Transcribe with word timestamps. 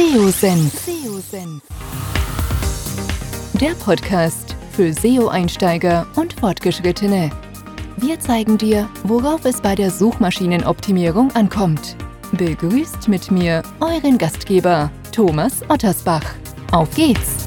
SEO-Senf. 0.00 0.72
Der 3.60 3.72
Podcast 3.84 4.56
für 4.72 4.94
SEO-Einsteiger 4.94 6.06
und 6.16 6.32
Fortgeschrittene. 6.32 7.28
Wir 7.98 8.18
zeigen 8.18 8.56
dir, 8.56 8.88
worauf 9.04 9.44
es 9.44 9.60
bei 9.60 9.74
der 9.74 9.90
Suchmaschinenoptimierung 9.90 11.30
ankommt. 11.32 11.96
Begrüßt 12.32 13.08
mit 13.08 13.30
mir 13.30 13.62
euren 13.80 14.16
Gastgeber 14.16 14.90
Thomas 15.12 15.60
Ottersbach. 15.68 16.24
Auf 16.72 16.94
geht's! 16.94 17.46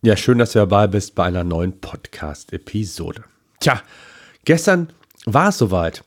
Ja, 0.00 0.16
schön, 0.16 0.38
dass 0.38 0.52
du 0.52 0.58
dabei 0.58 0.86
bist 0.86 1.14
bei 1.14 1.24
einer 1.24 1.44
neuen 1.44 1.80
Podcast-Episode. 1.80 3.24
Tja, 3.60 3.82
gestern 4.44 4.88
war 5.26 5.48
es 5.48 5.58
soweit. 5.58 6.04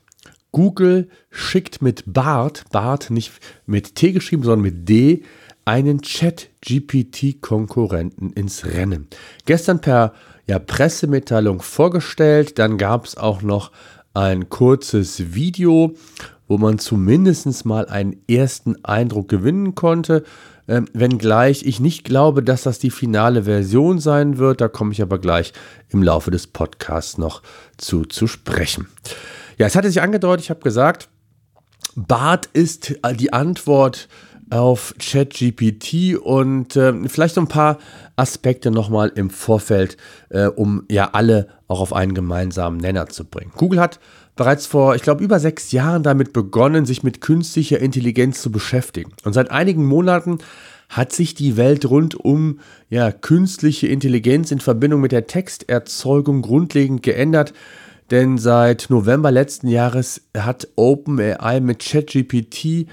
Google 0.52 1.10
schickt 1.30 1.82
mit 1.82 2.04
BART, 2.06 2.64
BART 2.70 3.10
nicht 3.10 3.32
mit 3.66 3.94
T 3.94 4.12
geschrieben, 4.12 4.42
sondern 4.42 4.62
mit 4.62 4.88
D, 4.88 5.22
einen 5.64 6.02
Chat-GPT-Konkurrenten 6.02 8.32
ins 8.32 8.66
Rennen. 8.66 9.06
Gestern 9.46 9.80
per 9.80 10.12
ja, 10.46 10.58
Pressemitteilung 10.58 11.62
vorgestellt, 11.62 12.58
dann 12.58 12.78
gab 12.78 13.06
es 13.06 13.16
auch 13.16 13.42
noch 13.42 13.70
ein 14.12 14.48
kurzes 14.48 15.34
Video, 15.34 15.94
wo 16.48 16.58
man 16.58 16.78
zumindest 16.78 17.64
mal 17.64 17.86
einen 17.86 18.16
ersten 18.28 18.84
Eindruck 18.84 19.28
gewinnen 19.28 19.74
konnte. 19.74 20.22
Ähm, 20.68 20.86
wenngleich 20.92 21.64
ich 21.66 21.80
nicht 21.80 22.04
glaube, 22.04 22.42
dass 22.42 22.62
das 22.62 22.78
die 22.78 22.90
finale 22.90 23.44
Version 23.44 23.98
sein 23.98 24.38
wird. 24.38 24.60
Da 24.60 24.68
komme 24.68 24.92
ich 24.92 25.02
aber 25.02 25.18
gleich 25.18 25.52
im 25.88 26.02
Laufe 26.02 26.30
des 26.30 26.46
Podcasts 26.46 27.18
noch 27.18 27.42
zu, 27.76 28.04
zu 28.04 28.26
sprechen. 28.26 28.86
Ja, 29.58 29.66
es 29.66 29.74
hatte 29.74 29.88
sich 29.88 30.02
angedeutet, 30.02 30.44
ich 30.44 30.50
habe 30.50 30.60
gesagt, 30.60 31.08
Bart 31.94 32.46
ist 32.52 32.94
die 33.16 33.32
Antwort 33.32 34.08
auf 34.50 34.94
ChatGPT 34.98 36.16
und 36.16 36.76
äh, 36.76 37.08
vielleicht 37.08 37.38
ein 37.38 37.48
paar 37.48 37.78
Aspekte 38.16 38.70
nochmal 38.70 39.10
im 39.14 39.30
Vorfeld, 39.30 39.96
äh, 40.28 40.46
um 40.46 40.84
ja 40.90 41.10
alle 41.12 41.48
auch 41.68 41.80
auf 41.80 41.92
einen 41.92 42.14
gemeinsamen 42.14 42.76
Nenner 42.76 43.08
zu 43.08 43.24
bringen. 43.24 43.52
Google 43.56 43.80
hat 43.80 43.98
bereits 44.36 44.66
vor, 44.66 44.94
ich 44.94 45.02
glaube, 45.02 45.22
über 45.22 45.38
sechs 45.40 45.72
Jahren 45.72 46.02
damit 46.02 46.32
begonnen, 46.32 46.86
sich 46.86 47.02
mit 47.02 47.20
künstlicher 47.20 47.80
Intelligenz 47.80 48.40
zu 48.40 48.50
beschäftigen. 48.50 49.12
Und 49.24 49.32
seit 49.32 49.50
einigen 49.50 49.84
Monaten 49.84 50.38
hat 50.88 51.12
sich 51.12 51.34
die 51.34 51.56
Welt 51.56 51.88
rund 51.88 52.14
um 52.14 52.60
ja, 52.90 53.12
künstliche 53.12 53.86
Intelligenz 53.86 54.50
in 54.50 54.60
Verbindung 54.60 55.00
mit 55.00 55.12
der 55.12 55.26
Texterzeugung 55.26 56.42
grundlegend 56.42 57.02
geändert. 57.02 57.54
Denn 58.10 58.36
seit 58.36 58.86
November 58.90 59.30
letzten 59.30 59.68
Jahres 59.68 60.20
hat 60.36 60.68
OpenAI 60.76 61.60
mit 61.60 61.78
ChatGPT 61.78 62.88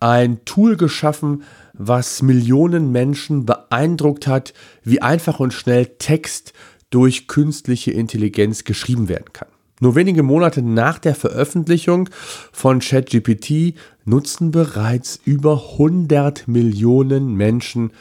ein 0.00 0.44
Tool 0.44 0.76
geschaffen, 0.76 1.44
was 1.72 2.20
Millionen 2.22 2.90
Menschen 2.90 3.46
beeindruckt 3.46 4.26
hat, 4.26 4.54
wie 4.82 5.02
einfach 5.02 5.38
und 5.38 5.52
schnell 5.52 5.86
Text 5.98 6.52
durch 6.90 7.28
künstliche 7.28 7.92
Intelligenz 7.92 8.64
geschrieben 8.64 9.08
werden 9.08 9.32
kann. 9.32 9.48
Nur 9.80 9.94
wenige 9.94 10.22
Monate 10.22 10.62
nach 10.62 10.98
der 10.98 11.14
Veröffentlichung 11.14 12.08
von 12.52 12.80
ChatGPT 12.80 13.74
nutzen 14.04 14.50
bereits 14.50 15.20
über 15.24 15.62
100 15.72 16.48
Millionen 16.48 17.34
Menschen 17.34 17.92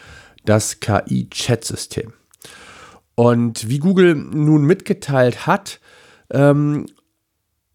das 0.46 0.80
KI-Chat-System. 0.80 2.14
Und 3.16 3.68
wie 3.70 3.80
Google 3.80 4.16
nun 4.16 4.64
mitgeteilt 4.66 5.48
hat, 5.48 5.80
ähm, 6.32 6.86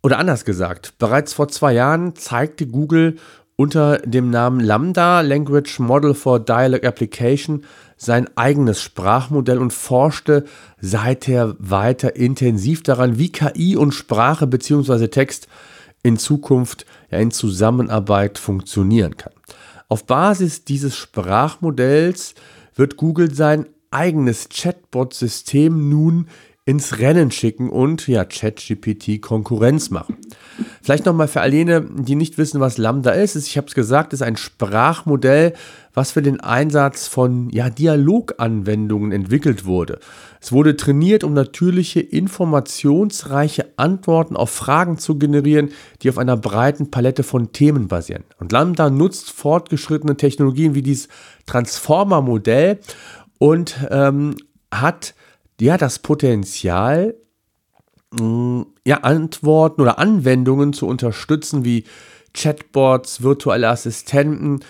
oder 0.02 0.18
anders 0.18 0.44
gesagt, 0.44 0.94
bereits 0.98 1.34
vor 1.34 1.48
zwei 1.48 1.74
Jahren 1.74 2.16
zeigte 2.16 2.66
Google 2.66 3.16
unter 3.56 3.98
dem 3.98 4.30
Namen 4.30 4.60
Lambda 4.60 5.20
Language 5.20 5.78
Model 5.80 6.14
for 6.14 6.40
Dialog 6.40 6.84
Application 6.84 7.66
sein 8.02 8.34
eigenes 8.34 8.80
Sprachmodell 8.80 9.58
und 9.58 9.74
forschte 9.74 10.46
seither 10.80 11.54
weiter 11.58 12.16
intensiv 12.16 12.82
daran, 12.82 13.18
wie 13.18 13.30
KI 13.30 13.76
und 13.76 13.92
Sprache 13.92 14.46
bzw. 14.46 15.08
Text 15.08 15.48
in 16.02 16.16
Zukunft 16.16 16.86
ja 17.10 17.18
in 17.18 17.30
Zusammenarbeit 17.30 18.38
funktionieren 18.38 19.18
kann. 19.18 19.34
Auf 19.88 20.06
Basis 20.06 20.64
dieses 20.64 20.96
Sprachmodells 20.96 22.34
wird 22.74 22.96
Google 22.96 23.34
sein 23.34 23.66
eigenes 23.90 24.48
Chatbot-System 24.48 25.90
nun 25.90 26.28
ins 26.64 27.00
Rennen 27.00 27.30
schicken 27.30 27.68
und 27.68 28.08
ja 28.08 28.24
ChatGPT 28.24 29.20
Konkurrenz 29.20 29.90
machen. 29.90 30.16
Vielleicht 30.82 31.06
nochmal 31.06 31.28
für 31.28 31.40
all 31.40 31.52
jene, 31.52 31.82
die 31.82 32.14
nicht 32.14 32.38
wissen, 32.38 32.60
was 32.60 32.78
Lambda 32.78 33.10
ist. 33.10 33.36
Ich 33.36 33.56
habe 33.56 33.66
es 33.66 33.74
gesagt, 33.74 34.12
ist 34.12 34.22
ein 34.22 34.36
Sprachmodell, 34.36 35.54
was 35.92 36.12
für 36.12 36.22
den 36.22 36.40
Einsatz 36.40 37.08
von 37.08 37.50
ja, 37.50 37.68
Dialoganwendungen 37.68 39.12
entwickelt 39.12 39.64
wurde. 39.64 39.98
Es 40.40 40.52
wurde 40.52 40.76
trainiert, 40.76 41.24
um 41.24 41.34
natürliche, 41.34 42.00
informationsreiche 42.00 43.66
Antworten 43.76 44.36
auf 44.36 44.50
Fragen 44.50 44.98
zu 44.98 45.18
generieren, 45.18 45.70
die 46.02 46.10
auf 46.10 46.18
einer 46.18 46.36
breiten 46.36 46.90
Palette 46.90 47.22
von 47.22 47.52
Themen 47.52 47.88
basieren. 47.88 48.24
Und 48.38 48.52
Lambda 48.52 48.88
nutzt 48.90 49.30
fortgeschrittene 49.30 50.16
Technologien 50.16 50.74
wie 50.74 50.82
dieses 50.82 51.08
Transformer-Modell 51.46 52.78
und 53.38 53.76
ähm, 53.90 54.36
hat 54.72 55.14
ja 55.60 55.76
das 55.76 55.98
Potenzial, 55.98 57.14
ja, 58.84 58.96
Antworten 58.98 59.80
oder 59.80 59.98
Anwendungen 59.98 60.72
zu 60.72 60.86
unterstützen, 60.86 61.64
wie 61.64 61.84
Chatbots, 62.34 63.22
virtuelle 63.22 63.68
Assistenten. 63.68 64.60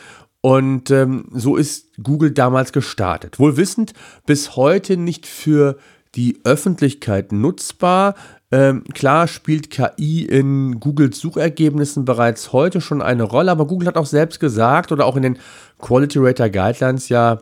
Und 0.43 0.91
ähm, 0.91 1.27
so 1.33 1.57
ist 1.57 2.03
Google 2.03 2.31
damals 2.31 2.73
gestartet. 2.73 3.39
Wohl 3.39 3.57
wissend, 3.57 3.93
bis 4.27 4.57
heute 4.57 4.97
nicht 4.97 5.27
für 5.27 5.77
die 6.15 6.41
Öffentlichkeit 6.45 7.33
nutzbar. 7.33 8.15
Ähm, 8.51 8.85
klar 8.95 9.29
spielt 9.29 9.71
KI 9.71 10.25
in 10.25 10.81
Googles 10.81 11.19
Suchergebnissen 11.21 12.05
bereits 12.05 12.53
heute 12.53 12.81
schon 12.81 13.01
eine 13.01 13.23
Rolle, 13.23 13.53
aber 13.53 13.67
Google 13.67 13.87
hat 13.87 13.97
auch 13.97 14.07
selbst 14.07 14.41
gesagt 14.41 14.93
oder 14.93 15.07
auch 15.07 15.17
in 15.17 15.23
den 15.23 15.39
Quality 15.79 16.19
Rater 16.19 16.51
Guidelines 16.51 17.09
ja 17.11 17.39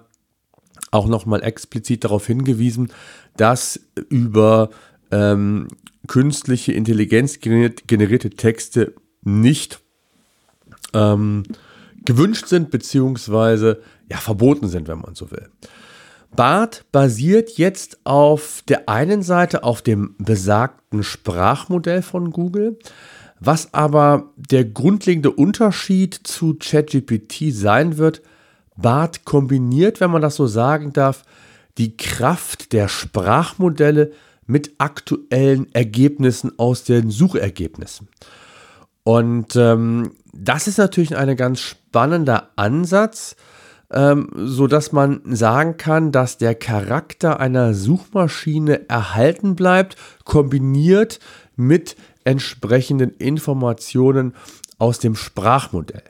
auch 0.90 1.06
nochmal 1.06 1.42
explizit 1.42 2.04
darauf 2.04 2.26
hingewiesen, 2.26 2.92
dass 3.36 3.80
über 4.10 4.70
ähm, 5.10 5.68
künstliche 6.06 6.72
Intelligenz 6.72 7.40
generierte 7.40 8.30
Texte 8.30 8.94
nicht 9.22 9.80
ähm, 10.94 11.44
gewünscht 12.04 12.46
sind, 12.46 12.70
beziehungsweise 12.70 13.82
ja, 14.10 14.16
verboten 14.16 14.68
sind, 14.68 14.88
wenn 14.88 15.00
man 15.00 15.14
so 15.14 15.30
will. 15.30 15.48
BART 16.34 16.84
basiert 16.92 17.56
jetzt 17.56 17.98
auf 18.04 18.62
der 18.68 18.88
einen 18.88 19.22
Seite 19.22 19.64
auf 19.64 19.82
dem 19.82 20.14
besagten 20.18 21.02
Sprachmodell 21.02 22.02
von 22.02 22.30
Google, 22.30 22.78
was 23.40 23.72
aber 23.72 24.32
der 24.36 24.64
grundlegende 24.64 25.30
Unterschied 25.30 26.14
zu 26.14 26.56
ChatGPT 26.58 27.52
sein 27.52 27.98
wird, 27.98 28.22
BART 28.76 29.24
kombiniert, 29.24 30.00
wenn 30.00 30.10
man 30.10 30.22
das 30.22 30.36
so 30.36 30.46
sagen 30.46 30.92
darf, 30.92 31.24
die 31.78 31.96
Kraft 31.96 32.72
der 32.72 32.88
Sprachmodelle 32.88 34.12
mit 34.48 34.74
aktuellen 34.78 35.72
Ergebnissen 35.72 36.58
aus 36.58 36.82
den 36.82 37.10
Suchergebnissen. 37.10 38.08
Und 39.04 39.54
ähm, 39.56 40.12
das 40.32 40.66
ist 40.66 40.78
natürlich 40.78 41.16
ein 41.16 41.36
ganz 41.36 41.60
spannender 41.60 42.50
Ansatz, 42.56 43.36
ähm, 43.90 44.30
so 44.34 44.66
dass 44.66 44.92
man 44.92 45.20
sagen 45.24 45.76
kann, 45.76 46.12
dass 46.12 46.38
der 46.38 46.54
Charakter 46.54 47.40
einer 47.40 47.74
Suchmaschine 47.74 48.88
erhalten 48.88 49.54
bleibt, 49.54 49.96
kombiniert 50.24 51.20
mit 51.56 51.96
entsprechenden 52.24 53.10
Informationen 53.12 54.34
aus 54.78 54.98
dem 54.98 55.14
Sprachmodell. 55.14 56.04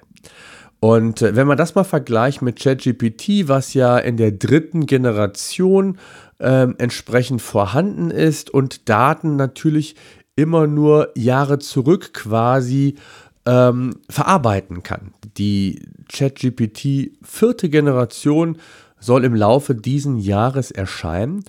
Und 0.81 1.23
äh, 1.23 1.35
wenn 1.35 1.47
man 1.47 1.59
das 1.59 1.75
mal 1.75 1.85
vergleicht 1.85 2.43
mit 2.43 2.61
ChatGPT, 2.61 3.49
was 3.49 3.75
ja 3.75 3.99
in 3.99 4.17
der 4.17 4.33
dritten 4.33 4.87
Generation 4.87 5.99
ähm, 6.41 6.77
entsprechend 6.79 7.43
vorhanden 7.43 8.11
ist 8.11 8.51
und 8.51 8.89
Daten 8.89 9.37
natürlich 9.37 9.97
immer 10.37 10.69
nur 10.69 11.11
Jahre 11.17 11.59
zurück 11.59 12.15
quasi 12.15 12.95
ähm, 13.45 13.95
verarbeiten 14.09 14.85
kann. 14.85 15.13
Die 15.37 15.83
ChatGPT 16.13 17.13
vierte 17.23 17.69
Generation 17.69 18.59
soll 19.01 19.25
im 19.25 19.35
Laufe 19.35 19.75
diesen 19.75 20.19
Jahres 20.19 20.71
erscheinen 20.71 21.45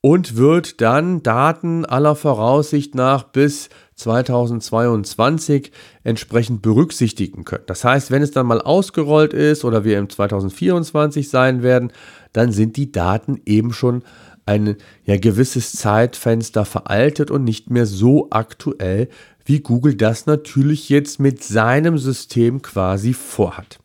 und 0.00 0.36
wird 0.36 0.80
dann 0.80 1.22
Daten 1.22 1.84
aller 1.84 2.16
Voraussicht 2.16 2.94
nach 2.94 3.24
bis 3.24 3.68
2022 3.96 5.72
entsprechend 6.04 6.62
berücksichtigen 6.62 7.44
können. 7.44 7.64
Das 7.66 7.84
heißt, 7.84 8.10
wenn 8.10 8.22
es 8.22 8.30
dann 8.30 8.46
mal 8.46 8.62
ausgerollt 8.62 9.34
ist 9.34 9.64
oder 9.64 9.84
wir 9.84 9.98
im 9.98 10.08
2024 10.08 11.28
sein 11.28 11.62
werden, 11.62 11.92
dann 12.32 12.52
sind 12.52 12.76
die 12.76 12.92
Daten 12.92 13.42
eben 13.44 13.72
schon 13.72 14.02
ein 14.46 14.76
ja, 15.04 15.18
gewisses 15.18 15.72
Zeitfenster 15.72 16.64
veraltet 16.64 17.30
und 17.30 17.44
nicht 17.44 17.70
mehr 17.70 17.86
so 17.86 18.28
aktuell, 18.30 19.08
wie 19.44 19.60
Google 19.60 19.96
das 19.96 20.26
natürlich 20.26 20.88
jetzt 20.88 21.20
mit 21.20 21.42
seinem 21.42 21.98
System 21.98 22.62
quasi 22.62 23.12
vorhat. 23.12 23.80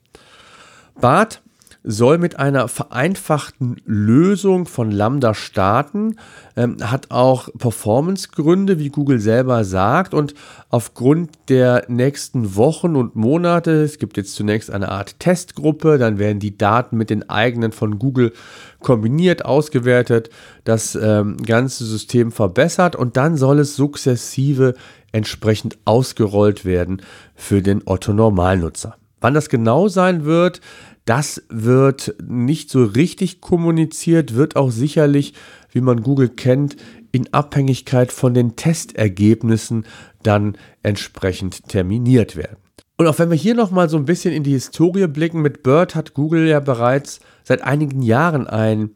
BART 0.99 1.41
soll 1.87 2.17
mit 2.17 2.39
einer 2.39 2.67
vereinfachten 2.67 3.77
Lösung 3.85 4.65
von 4.65 4.89
Lambda 4.89 5.35
starten, 5.35 6.15
ähm, 6.55 6.77
hat 6.81 7.11
auch 7.11 7.49
Performance-Gründe, 7.57 8.79
wie 8.79 8.89
Google 8.89 9.19
selber 9.19 9.63
sagt, 9.63 10.15
und 10.15 10.33
aufgrund 10.69 11.29
der 11.47 11.85
nächsten 11.87 12.55
Wochen 12.55 12.95
und 12.95 13.15
Monate, 13.15 13.83
es 13.83 13.99
gibt 13.99 14.17
jetzt 14.17 14.33
zunächst 14.33 14.71
eine 14.71 14.89
Art 14.89 15.19
Testgruppe, 15.19 15.99
dann 15.99 16.17
werden 16.17 16.39
die 16.39 16.57
Daten 16.57 16.97
mit 16.97 17.11
den 17.11 17.29
eigenen 17.29 17.71
von 17.71 17.99
Google 17.99 18.33
kombiniert, 18.79 19.45
ausgewertet, 19.45 20.31
das 20.63 20.95
ähm, 20.95 21.37
ganze 21.37 21.85
System 21.85 22.31
verbessert 22.31 22.95
und 22.95 23.15
dann 23.15 23.37
soll 23.37 23.59
es 23.59 23.75
sukzessive 23.75 24.73
entsprechend 25.11 25.77
ausgerollt 25.85 26.65
werden 26.65 27.03
für 27.35 27.61
den 27.61 27.83
Otto 27.85 28.11
Normalnutzer. 28.11 28.97
Wann 29.21 29.33
das 29.33 29.49
genau 29.49 29.87
sein 29.87 30.25
wird, 30.25 30.61
das 31.05 31.43
wird 31.49 32.15
nicht 32.27 32.69
so 32.69 32.83
richtig 32.83 33.39
kommuniziert, 33.39 34.35
wird 34.35 34.55
auch 34.55 34.71
sicherlich, 34.71 35.33
wie 35.71 35.81
man 35.81 36.01
Google 36.01 36.29
kennt, 36.29 36.75
in 37.11 37.31
Abhängigkeit 37.31 38.11
von 38.11 38.33
den 38.33 38.55
Testergebnissen 38.55 39.85
dann 40.23 40.57
entsprechend 40.83 41.69
terminiert 41.69 42.35
werden. 42.35 42.57
Und 42.97 43.07
auch 43.07 43.19
wenn 43.19 43.29
wir 43.29 43.37
hier 43.37 43.55
nochmal 43.55 43.89
so 43.89 43.97
ein 43.97 44.05
bisschen 44.05 44.33
in 44.33 44.43
die 44.43 44.51
Historie 44.51 45.07
blicken, 45.07 45.41
mit 45.41 45.63
Bird 45.63 45.95
hat 45.95 46.13
Google 46.13 46.47
ja 46.47 46.59
bereits 46.59 47.19
seit 47.43 47.61
einigen 47.61 48.01
Jahren 48.01 48.47
ein 48.47 48.91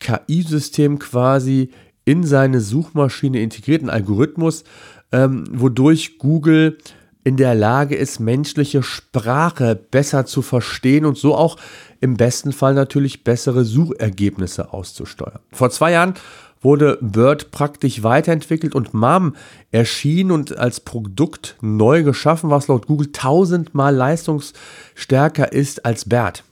KI-System 0.00 0.98
quasi 0.98 1.70
in 2.04 2.24
seine 2.24 2.60
Suchmaschine 2.60 3.40
integrierten 3.40 3.90
Algorithmus, 3.90 4.64
ähm, 5.12 5.44
wodurch 5.52 6.18
Google 6.18 6.78
in 7.24 7.36
der 7.36 7.54
Lage 7.54 7.94
ist, 7.94 8.18
menschliche 8.20 8.82
Sprache 8.82 9.76
besser 9.76 10.26
zu 10.26 10.42
verstehen 10.42 11.04
und 11.04 11.16
so 11.16 11.34
auch 11.34 11.56
im 12.00 12.16
besten 12.16 12.52
Fall 12.52 12.74
natürlich 12.74 13.22
bessere 13.22 13.64
Suchergebnisse 13.64 14.72
auszusteuern. 14.72 15.38
Vor 15.52 15.70
zwei 15.70 15.92
Jahren 15.92 16.14
wurde 16.62 16.98
Bird 17.00 17.50
praktisch 17.50 18.02
weiterentwickelt 18.02 18.74
und 18.74 18.94
MAM 18.94 19.36
erschien 19.70 20.30
und 20.30 20.56
als 20.56 20.80
Produkt 20.80 21.56
neu 21.60 22.02
geschaffen, 22.02 22.50
was 22.50 22.68
laut 22.68 22.86
Google 22.86 23.10
tausendmal 23.12 23.94
leistungsstärker 23.94 25.52
ist 25.52 25.84
als 25.84 26.08
BERT. 26.08 26.44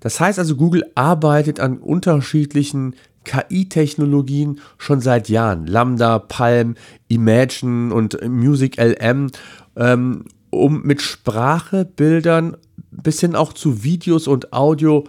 Das 0.00 0.18
heißt 0.18 0.38
also, 0.38 0.56
Google 0.56 0.84
arbeitet 0.94 1.60
an 1.60 1.78
unterschiedlichen 1.78 2.94
KI-Technologien 3.24 4.60
schon 4.78 5.00
seit 5.00 5.28
Jahren. 5.28 5.66
Lambda, 5.66 6.18
Palm, 6.18 6.74
Imagine 7.08 7.94
und 7.94 8.18
Music 8.28 8.78
LM 8.80 9.30
ähm, 9.76 10.24
um 10.50 10.82
mit 10.82 11.00
Sprache, 11.00 11.84
Bildern 11.84 12.56
bis 12.90 13.20
hin 13.20 13.34
auch 13.34 13.52
zu 13.52 13.82
Videos 13.82 14.28
und 14.28 14.52
Audio 14.52 15.04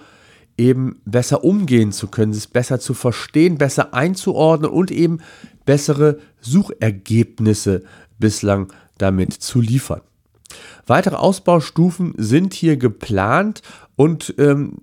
eben 0.57 1.01
besser 1.06 1.44
umgehen 1.44 1.92
zu 1.92 2.07
können, 2.07 2.31
es 2.31 2.48
besser 2.48 2.80
zu 2.80 2.94
verstehen, 2.94 3.57
besser 3.57 3.94
einzuordnen 3.94 4.71
und 4.71 4.92
eben 4.92 5.19
bessere 5.65 6.19
Suchergebnisse 6.39 7.83
bislang 8.19 8.71
damit 8.98 9.33
zu 9.33 9.60
liefern. 9.60 10.01
Weitere 10.86 11.15
Ausbaustufen 11.15 12.13
sind 12.18 12.54
hier 12.54 12.77
geplant 12.77 13.62
und 13.95 14.36
ähm, 14.38 14.77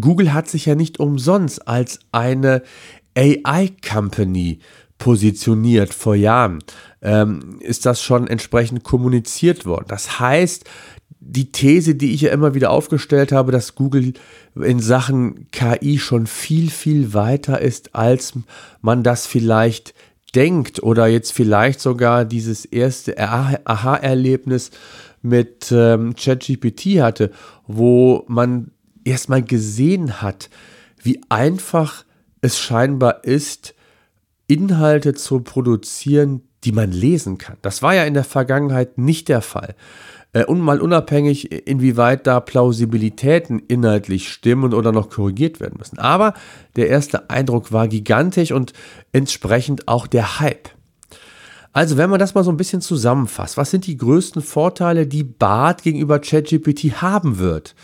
Google 0.00 0.32
hat 0.32 0.48
sich 0.48 0.66
ja 0.66 0.74
nicht 0.74 1.00
umsonst 1.00 1.68
als 1.68 2.00
eine 2.12 2.62
AI-Company 3.14 4.60
positioniert 5.02 5.92
vor 5.92 6.14
Jahren 6.14 6.60
ähm, 7.00 7.58
ist 7.58 7.86
das 7.86 8.00
schon 8.00 8.28
entsprechend 8.28 8.84
kommuniziert 8.84 9.66
worden. 9.66 9.86
Das 9.88 10.20
heißt, 10.20 10.64
die 11.18 11.50
These, 11.50 11.96
die 11.96 12.14
ich 12.14 12.20
ja 12.20 12.30
immer 12.30 12.54
wieder 12.54 12.70
aufgestellt 12.70 13.32
habe, 13.32 13.50
dass 13.50 13.74
Google 13.74 14.12
in 14.54 14.78
Sachen 14.78 15.50
KI 15.50 15.98
schon 15.98 16.28
viel, 16.28 16.70
viel 16.70 17.14
weiter 17.14 17.60
ist, 17.60 17.96
als 17.96 18.34
man 18.80 19.02
das 19.02 19.26
vielleicht 19.26 19.92
denkt 20.36 20.84
oder 20.84 21.08
jetzt 21.08 21.32
vielleicht 21.32 21.80
sogar 21.80 22.24
dieses 22.24 22.64
erste 22.64 23.18
Aha-Erlebnis 23.18 24.70
mit 25.20 25.72
ähm, 25.72 26.14
ChatGPT 26.14 27.00
hatte, 27.00 27.32
wo 27.66 28.24
man 28.28 28.70
erstmal 29.02 29.42
gesehen 29.42 30.22
hat, 30.22 30.48
wie 31.02 31.20
einfach 31.28 32.04
es 32.40 32.60
scheinbar 32.60 33.24
ist, 33.24 33.74
Inhalte 34.52 35.14
zu 35.14 35.40
produzieren, 35.40 36.42
die 36.64 36.72
man 36.72 36.92
lesen 36.92 37.38
kann. 37.38 37.56
Das 37.62 37.82
war 37.82 37.94
ja 37.94 38.04
in 38.04 38.14
der 38.14 38.24
Vergangenheit 38.24 38.98
nicht 38.98 39.28
der 39.28 39.40
Fall. 39.40 39.74
Äh, 40.34 40.44
und 40.44 40.60
mal 40.60 40.80
unabhängig, 40.80 41.50
inwieweit 41.66 42.26
da 42.26 42.38
Plausibilitäten 42.40 43.60
inhaltlich 43.60 44.28
stimmen 44.28 44.74
oder 44.74 44.92
noch 44.92 45.08
korrigiert 45.08 45.58
werden 45.58 45.76
müssen. 45.78 45.98
Aber 45.98 46.34
der 46.76 46.88
erste 46.88 47.30
Eindruck 47.30 47.72
war 47.72 47.88
gigantisch 47.88 48.52
und 48.52 48.74
entsprechend 49.12 49.88
auch 49.88 50.06
der 50.06 50.38
Hype. 50.38 50.68
Also, 51.72 51.96
wenn 51.96 52.10
man 52.10 52.18
das 52.18 52.34
mal 52.34 52.44
so 52.44 52.50
ein 52.50 52.58
bisschen 52.58 52.82
zusammenfasst, 52.82 53.56
was 53.56 53.70
sind 53.70 53.86
die 53.86 53.96
größten 53.96 54.42
Vorteile, 54.42 55.06
die 55.06 55.24
BART 55.24 55.82
gegenüber 55.82 56.18
ChatGPT 56.18 57.00
haben 57.00 57.38
wird? 57.38 57.74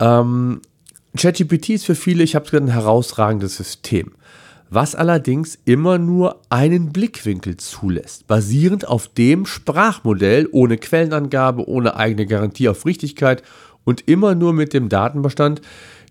Ähm, 0.00 0.62
ChatGPT 1.14 1.68
ist 1.70 1.84
für 1.84 1.94
viele, 1.94 2.24
ich 2.24 2.34
habe 2.34 2.46
es 2.46 2.50
gesagt, 2.50 2.66
ein 2.66 2.72
herausragendes 2.72 3.56
System 3.56 4.12
was 4.74 4.94
allerdings 4.94 5.58
immer 5.64 5.98
nur 5.98 6.40
einen 6.50 6.92
Blickwinkel 6.92 7.56
zulässt, 7.56 8.26
basierend 8.26 8.88
auf 8.88 9.08
dem 9.08 9.46
Sprachmodell 9.46 10.48
ohne 10.50 10.78
Quellenangabe, 10.78 11.68
ohne 11.68 11.96
eigene 11.96 12.26
Garantie 12.26 12.68
auf 12.68 12.84
Richtigkeit 12.84 13.42
und 13.84 14.08
immer 14.08 14.34
nur 14.34 14.52
mit 14.52 14.74
dem 14.74 14.88
Datenbestand, 14.88 15.60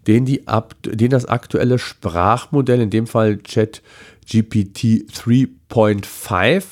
den, 0.08 0.26
die, 0.26 0.44
den 0.86 1.12
das 1.12 1.26
aktuelle 1.26 1.80
Sprachmodell, 1.80 2.82
in 2.82 2.90
dem 2.90 3.08
Fall 3.08 3.38
ChatGPT 3.38 5.10
3.5, 5.12 6.64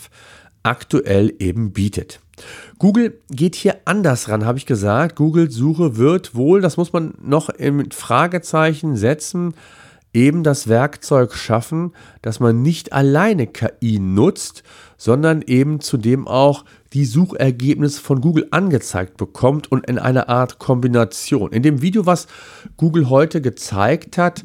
aktuell 0.64 1.34
eben 1.40 1.72
bietet. 1.72 2.20
Google 2.78 3.20
geht 3.30 3.56
hier 3.56 3.78
anders 3.86 4.30
ran, 4.30 4.46
habe 4.46 4.58
ich 4.58 4.66
gesagt. 4.66 5.16
Google 5.16 5.52
Suche 5.52 5.98
wird 5.98 6.36
wohl, 6.36 6.62
das 6.62 6.78
muss 6.78 6.94
man 6.94 7.14
noch 7.22 7.50
in 7.50 7.92
Fragezeichen 7.92 8.96
setzen, 8.96 9.54
eben 10.13 10.44
das 10.44 10.68
Werkzeug 10.68 11.34
schaffen, 11.34 11.94
dass 12.22 12.40
man 12.40 12.62
nicht 12.62 12.94
alleine 12.94 13.48
KI 13.48 14.00
nutzt, 14.00 14.63
sondern 14.98 15.41
eben 15.41 15.80
zudem 15.80 16.27
auch 16.27 16.65
die 16.94 17.06
Suchergebnisse 17.06 18.01
von 18.01 18.22
Google 18.22 18.48
angezeigt 18.51 19.18
bekommt 19.18 19.72
und 19.72 19.86
in 19.88 19.98
einer 19.98 20.30
Art 20.30 20.60
Kombination. 20.60 21.51
In 21.51 21.63
dem 21.63 21.82
Video, 21.82 22.06
was 22.06 22.27
Google 22.77 23.10
heute 23.10 23.41
gezeigt 23.41 24.18
hat, 24.18 24.44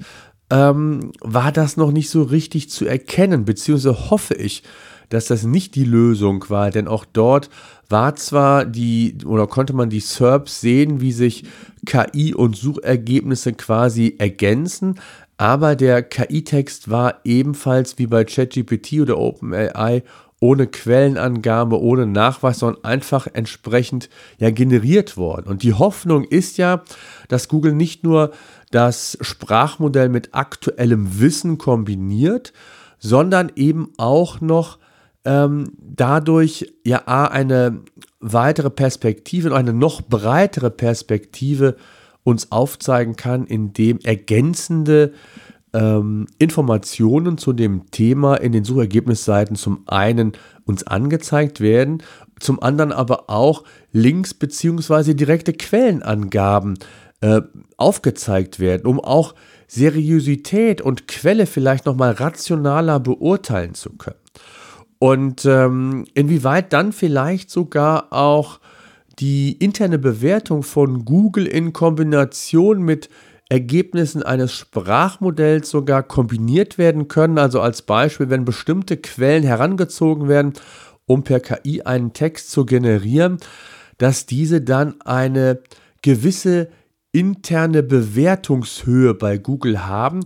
ähm, 0.50 1.12
war 1.20 1.50
das 1.50 1.76
noch 1.76 1.90
nicht 1.90 2.08
so 2.08 2.23
richtig 2.23 2.70
zu 2.70 2.87
erkennen, 2.87 3.44
beziehungsweise 3.44 4.11
hoffe 4.11 4.35
ich, 4.35 4.62
dass 5.08 5.26
das 5.26 5.44
nicht 5.44 5.75
die 5.75 5.85
Lösung 5.85 6.44
war, 6.49 6.70
denn 6.70 6.88
auch 6.88 7.04
dort 7.04 7.49
war 7.88 8.16
zwar 8.16 8.64
die 8.64 9.18
oder 9.25 9.46
konnte 9.46 9.73
man 9.73 9.90
die 9.90 10.00
SERPs 10.00 10.61
sehen, 10.61 11.00
wie 11.00 11.12
sich 11.12 11.44
KI 11.87 12.35
und 12.35 12.56
Suchergebnisse 12.56 13.52
quasi 13.52 14.16
ergänzen, 14.18 14.99
aber 15.37 15.76
der 15.76 16.02
KI-Text 16.02 16.90
war 16.90 17.21
ebenfalls 17.25 17.99
wie 17.99 18.07
bei 18.07 18.25
ChatGPT 18.25 19.00
oder 19.00 19.19
OpenAI 19.19 20.02
ohne 20.40 20.66
Quellenangabe, 20.66 21.81
ohne 21.81 22.07
Nachweis, 22.07 22.59
sondern 22.59 22.85
einfach 22.85 23.26
entsprechend 23.33 24.11
ja 24.38 24.50
generiert 24.50 25.16
worden. 25.16 25.49
Und 25.49 25.62
die 25.62 25.75
Hoffnung 25.75 26.25
ist 26.25 26.59
ja, 26.59 26.83
dass 27.28 27.49
Google 27.49 27.73
nicht 27.73 28.05
nur 28.05 28.33
das 28.71 29.16
Sprachmodell 29.21 30.09
mit 30.09 30.35
aktuellem 30.35 31.21
Wissen 31.21 31.57
kombiniert, 31.57 32.52
sondern 32.99 33.50
eben 33.57 33.93
auch 33.97 34.40
noch 34.40 34.78
ähm, 35.25 35.73
dadurch 35.78 36.73
ja 36.85 37.02
eine 37.07 37.81
weitere 38.21 38.71
Perspektive 38.71 39.49
und 39.49 39.55
eine 39.55 39.73
noch 39.73 40.02
breitere 40.02 40.71
Perspektive 40.71 41.76
uns 42.26 42.50
aufzeigen 42.50 43.14
kann, 43.14 43.47
indem 43.47 44.00
ergänzende 44.00 45.12
ähm, 45.73 46.26
Informationen 46.38 47.38
zu 47.38 47.52
dem 47.52 47.88
Thema 47.92 48.35
in 48.35 48.50
den 48.50 48.64
Suchergebnisseiten 48.64 49.54
zum 49.54 49.85
einen 49.87 50.33
uns 50.64 50.85
angezeigt 50.85 51.61
werden, 51.61 52.02
zum 52.40 52.61
anderen 52.61 52.90
aber 52.90 53.30
auch 53.30 53.62
Links 53.92 54.35
bzw. 54.35 55.14
direkte 55.14 55.52
Quellenangaben 55.52 56.75
äh, 57.21 57.42
aufgezeigt 57.76 58.59
werden, 58.59 58.87
um 58.87 58.99
auch 58.99 59.37
Seriosität 59.68 60.83
und 60.83 61.06
Quelle 61.06 61.47
vielleicht 61.47 61.87
nochmal 61.87 62.11
rationaler 62.11 62.99
beurteilen 62.99 63.75
zu 63.75 63.90
können. 63.92 64.18
Und 64.99 65.45
ähm, 65.45 66.06
inwieweit 66.14 66.73
dann 66.73 66.90
vielleicht 66.90 67.50
sogar 67.50 68.12
auch 68.12 68.59
die 69.18 69.52
interne 69.52 69.99
Bewertung 69.99 70.62
von 70.62 71.04
Google 71.04 71.46
in 71.46 71.73
Kombination 71.73 72.82
mit 72.82 73.08
Ergebnissen 73.49 74.23
eines 74.23 74.52
Sprachmodells 74.52 75.70
sogar 75.70 76.02
kombiniert 76.02 76.78
werden 76.78 77.08
können. 77.08 77.38
Also 77.38 77.61
als 77.61 77.82
Beispiel, 77.82 78.28
wenn 78.28 78.44
bestimmte 78.44 78.96
Quellen 78.96 79.44
herangezogen 79.44 80.28
werden, 80.28 80.52
um 81.06 81.23
per 81.23 81.40
KI 81.40 81.82
einen 81.82 82.12
Text 82.12 82.50
zu 82.50 82.66
generieren, 82.66 83.38
dass 83.99 84.26
diese 84.26 84.61
dann 84.61 85.00
eine 85.00 85.61
gewisse 86.02 86.68
interne 87.12 87.82
Bewertungshöhe 87.82 89.14
bei 89.14 89.38
Google 89.38 89.87
haben 89.87 90.20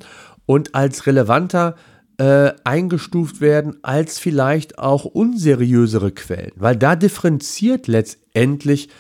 und 0.46 0.74
als 0.74 1.06
relevanter 1.06 1.76
äh, 2.20 2.52
eingestuft 2.64 3.40
werden 3.40 3.78
als 3.80 4.18
vielleicht 4.18 4.78
auch 4.78 5.06
unseriösere 5.06 6.12
Quellen, 6.12 6.52
weil 6.56 6.76
da 6.76 6.94
differenziert 6.94 7.86
letztendlich 7.86 8.90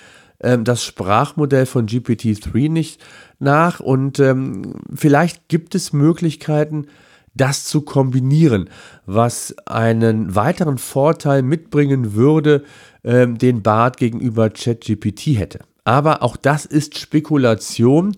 ähm, 0.40 0.64
das 0.64 0.82
Sprachmodell 0.82 1.66
von 1.66 1.86
GPT-3 1.86 2.70
nicht 2.70 3.04
nach 3.38 3.78
und 3.78 4.20
ähm, 4.20 4.76
vielleicht 4.94 5.48
gibt 5.48 5.74
es 5.74 5.92
Möglichkeiten, 5.92 6.86
das 7.34 7.66
zu 7.66 7.82
kombinieren, 7.82 8.70
was 9.04 9.54
einen 9.66 10.34
weiteren 10.34 10.78
Vorteil 10.78 11.42
mitbringen 11.42 12.14
würde, 12.14 12.64
ähm, 13.04 13.36
den 13.36 13.62
Bart 13.62 13.98
gegenüber 13.98 14.48
ChatGPT 14.48 15.38
hätte. 15.38 15.60
Aber 15.84 16.22
auch 16.22 16.36
das 16.36 16.64
ist 16.64 16.98
Spekulation. 16.98 18.14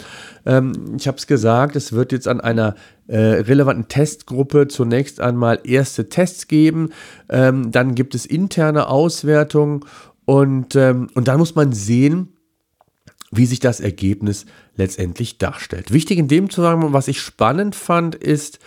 Ähm, 0.46 0.94
ich 0.96 1.08
habe 1.08 1.18
es 1.18 1.26
gesagt, 1.26 1.74
es 1.74 1.92
wird 1.92 2.12
jetzt 2.12 2.28
an 2.28 2.40
einer 2.40 2.76
äh, 3.12 3.42
relevanten 3.42 3.88
Testgruppe 3.88 4.68
zunächst 4.68 5.20
einmal 5.20 5.60
erste 5.64 6.08
Tests 6.08 6.48
geben. 6.48 6.90
Ähm, 7.28 7.70
dann 7.70 7.94
gibt 7.94 8.14
es 8.14 8.24
interne 8.24 8.88
Auswertungen 8.88 9.84
und, 10.24 10.76
ähm, 10.76 11.08
und 11.14 11.28
dann 11.28 11.38
muss 11.38 11.54
man 11.54 11.74
sehen, 11.74 12.28
wie 13.30 13.44
sich 13.44 13.60
das 13.60 13.80
Ergebnis 13.80 14.46
letztendlich 14.76 15.36
darstellt. 15.36 15.92
Wichtig 15.92 16.18
in 16.18 16.28
dem 16.28 16.48
Zusammenhang, 16.48 16.94
was 16.94 17.06
ich 17.06 17.20
spannend 17.20 17.74
fand, 17.76 18.14
ist, 18.14 18.60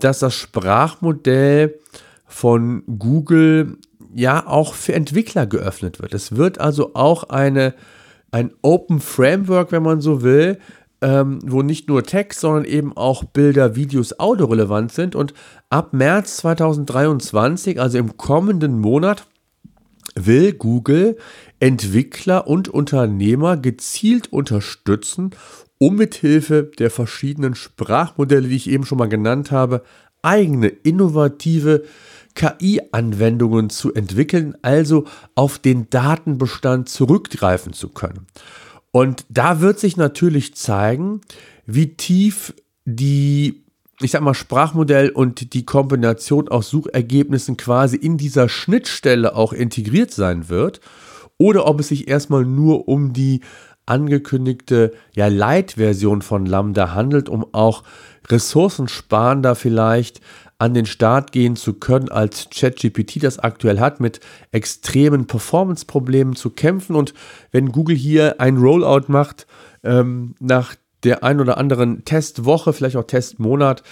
dass 0.00 0.18
das 0.18 0.34
Sprachmodell 0.34 1.78
von 2.26 2.82
Google 2.98 3.78
ja 4.14 4.46
auch 4.46 4.74
für 4.74 4.92
Entwickler 4.92 5.46
geöffnet 5.46 5.98
wird. 6.02 6.12
Es 6.12 6.36
wird 6.36 6.60
also 6.60 6.94
auch 6.94 7.30
eine 7.30 7.72
ein 8.30 8.50
Open 8.62 9.00
Framework, 9.00 9.72
wenn 9.72 9.82
man 9.82 10.00
so 10.00 10.22
will, 10.22 10.58
ähm, 11.00 11.38
wo 11.44 11.62
nicht 11.62 11.88
nur 11.88 12.02
Text, 12.02 12.40
sondern 12.40 12.64
eben 12.64 12.96
auch 12.96 13.24
Bilder, 13.24 13.76
Videos, 13.76 14.18
Audio 14.18 14.46
relevant 14.46 14.92
sind. 14.92 15.14
Und 15.14 15.34
ab 15.70 15.92
März 15.92 16.38
2023, 16.38 17.80
also 17.80 17.98
im 17.98 18.16
kommenden 18.16 18.80
Monat, 18.80 19.26
will 20.14 20.52
Google 20.52 21.16
Entwickler 21.60 22.46
und 22.46 22.68
Unternehmer 22.68 23.56
gezielt 23.56 24.32
unterstützen, 24.32 25.30
um 25.78 25.96
mithilfe 25.96 26.70
der 26.78 26.90
verschiedenen 26.90 27.54
Sprachmodelle, 27.54 28.48
die 28.48 28.56
ich 28.56 28.70
eben 28.70 28.84
schon 28.84 28.98
mal 28.98 29.08
genannt 29.08 29.50
habe, 29.50 29.82
eigene 30.22 30.68
innovative 30.68 31.84
KI-Anwendungen 32.34 33.70
zu 33.70 33.94
entwickeln, 33.94 34.56
also 34.62 35.04
auf 35.34 35.58
den 35.58 35.90
Datenbestand 35.90 36.88
zurückgreifen 36.88 37.72
zu 37.72 37.88
können. 37.88 38.26
Und 38.90 39.24
da 39.28 39.60
wird 39.60 39.78
sich 39.78 39.96
natürlich 39.96 40.54
zeigen, 40.54 41.20
wie 41.66 41.94
tief 41.94 42.54
die, 42.84 43.64
ich 44.00 44.12
sag 44.12 44.22
mal, 44.22 44.34
Sprachmodell 44.34 45.10
und 45.10 45.52
die 45.52 45.66
Kombination 45.66 46.48
aus 46.48 46.70
Suchergebnissen 46.70 47.56
quasi 47.56 47.96
in 47.96 48.16
dieser 48.16 48.48
Schnittstelle 48.48 49.34
auch 49.34 49.52
integriert 49.52 50.10
sein 50.10 50.48
wird. 50.48 50.80
Oder 51.36 51.66
ob 51.66 51.80
es 51.80 51.88
sich 51.88 52.08
erstmal 52.08 52.44
nur 52.44 52.88
um 52.88 53.12
die 53.12 53.40
angekündigte 53.86 54.92
ja, 55.14 55.28
Light-Version 55.28 56.22
von 56.22 56.46
Lambda 56.46 56.94
handelt, 56.94 57.28
um 57.28 57.46
auch 57.52 57.84
ressourcensparender 58.28 59.54
vielleicht 59.54 60.20
an 60.58 60.74
den 60.74 60.86
Start 60.86 61.30
gehen 61.30 61.54
zu 61.54 61.74
können, 61.74 62.08
als 62.08 62.48
ChatGPT 62.50 63.22
das 63.22 63.38
aktuell 63.38 63.78
hat, 63.78 64.00
mit 64.00 64.20
extremen 64.50 65.26
Performance-Problemen 65.26 66.34
zu 66.34 66.50
kämpfen. 66.50 66.96
Und 66.96 67.14
wenn 67.52 67.70
Google 67.70 67.96
hier 67.96 68.40
ein 68.40 68.56
Rollout 68.56 69.04
macht, 69.06 69.46
ähm, 69.84 70.34
nach 70.40 70.74
der 71.04 71.22
ein 71.22 71.40
oder 71.40 71.58
anderen 71.58 72.04
Testwoche, 72.04 72.72
vielleicht 72.72 72.96
auch 72.96 73.04
Testmonat, 73.04 73.84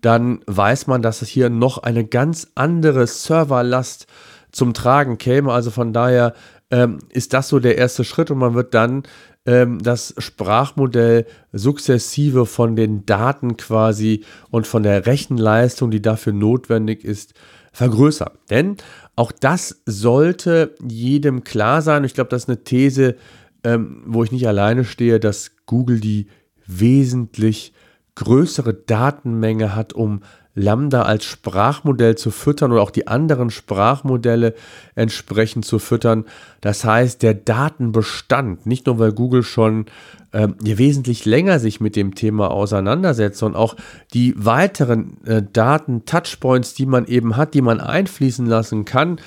dann 0.00 0.40
weiß 0.46 0.86
man, 0.86 1.02
dass 1.02 1.22
es 1.22 1.28
hier 1.28 1.50
noch 1.50 1.78
eine 1.78 2.04
ganz 2.04 2.48
andere 2.54 3.06
Serverlast 3.06 4.06
zum 4.50 4.72
Tragen 4.72 5.18
käme. 5.18 5.52
Also 5.52 5.70
von 5.70 5.92
daher 5.92 6.34
ähm, 6.70 6.98
ist 7.10 7.34
das 7.34 7.48
so 7.48 7.58
der 7.58 7.76
erste 7.76 8.04
Schritt 8.04 8.30
und 8.30 8.38
man 8.38 8.54
wird 8.54 8.72
dann 8.72 9.02
ähm, 9.46 9.78
das 9.82 10.14
Sprachmodell 10.18 11.26
sukzessive 11.52 12.46
von 12.46 12.76
den 12.76 13.06
Daten 13.06 13.56
quasi 13.56 14.24
und 14.50 14.66
von 14.66 14.82
der 14.82 15.06
Rechenleistung, 15.06 15.90
die 15.90 16.02
dafür 16.02 16.32
notwendig 16.32 17.04
ist, 17.04 17.34
vergrößern. 17.72 18.32
Denn 18.50 18.76
auch 19.16 19.32
das 19.32 19.82
sollte 19.86 20.74
jedem 20.86 21.44
klar 21.44 21.82
sein. 21.82 22.04
Ich 22.04 22.14
glaube, 22.14 22.30
das 22.30 22.44
ist 22.44 22.48
eine 22.48 22.64
These, 22.64 23.16
ähm, 23.64 24.02
wo 24.06 24.24
ich 24.24 24.32
nicht 24.32 24.48
alleine 24.48 24.84
stehe, 24.84 25.20
dass 25.20 25.52
Google 25.66 26.00
die 26.00 26.28
wesentlich 26.66 27.72
größere 28.14 28.74
Datenmenge 28.74 29.74
hat, 29.74 29.92
um 29.92 30.20
Lambda 30.54 31.02
als 31.02 31.24
Sprachmodell 31.24 32.16
zu 32.16 32.30
füttern 32.30 32.70
oder 32.72 32.82
auch 32.82 32.92
die 32.92 33.08
anderen 33.08 33.50
Sprachmodelle 33.50 34.54
entsprechend 34.94 35.64
zu 35.64 35.80
füttern. 35.80 36.24
Das 36.60 36.84
heißt, 36.84 37.22
der 37.22 37.34
Datenbestand, 37.34 38.64
nicht 38.64 38.86
nur 38.86 38.98
weil 39.00 39.12
Google 39.12 39.42
schon 39.42 39.86
äh, 40.30 40.48
wesentlich 40.60 41.24
länger 41.24 41.58
sich 41.58 41.80
mit 41.80 41.96
dem 41.96 42.14
Thema 42.14 42.52
auseinandersetzt, 42.52 43.38
sondern 43.38 43.60
auch 43.60 43.76
die 44.12 44.34
weiteren 44.36 45.24
äh, 45.24 45.42
Daten-Touchpoints, 45.42 46.74
die 46.74 46.86
man 46.86 47.06
eben 47.06 47.36
hat, 47.36 47.54
die 47.54 47.62
man 47.62 47.80
einfließen 47.80 48.46
lassen 48.46 48.84
kann, 48.84 49.20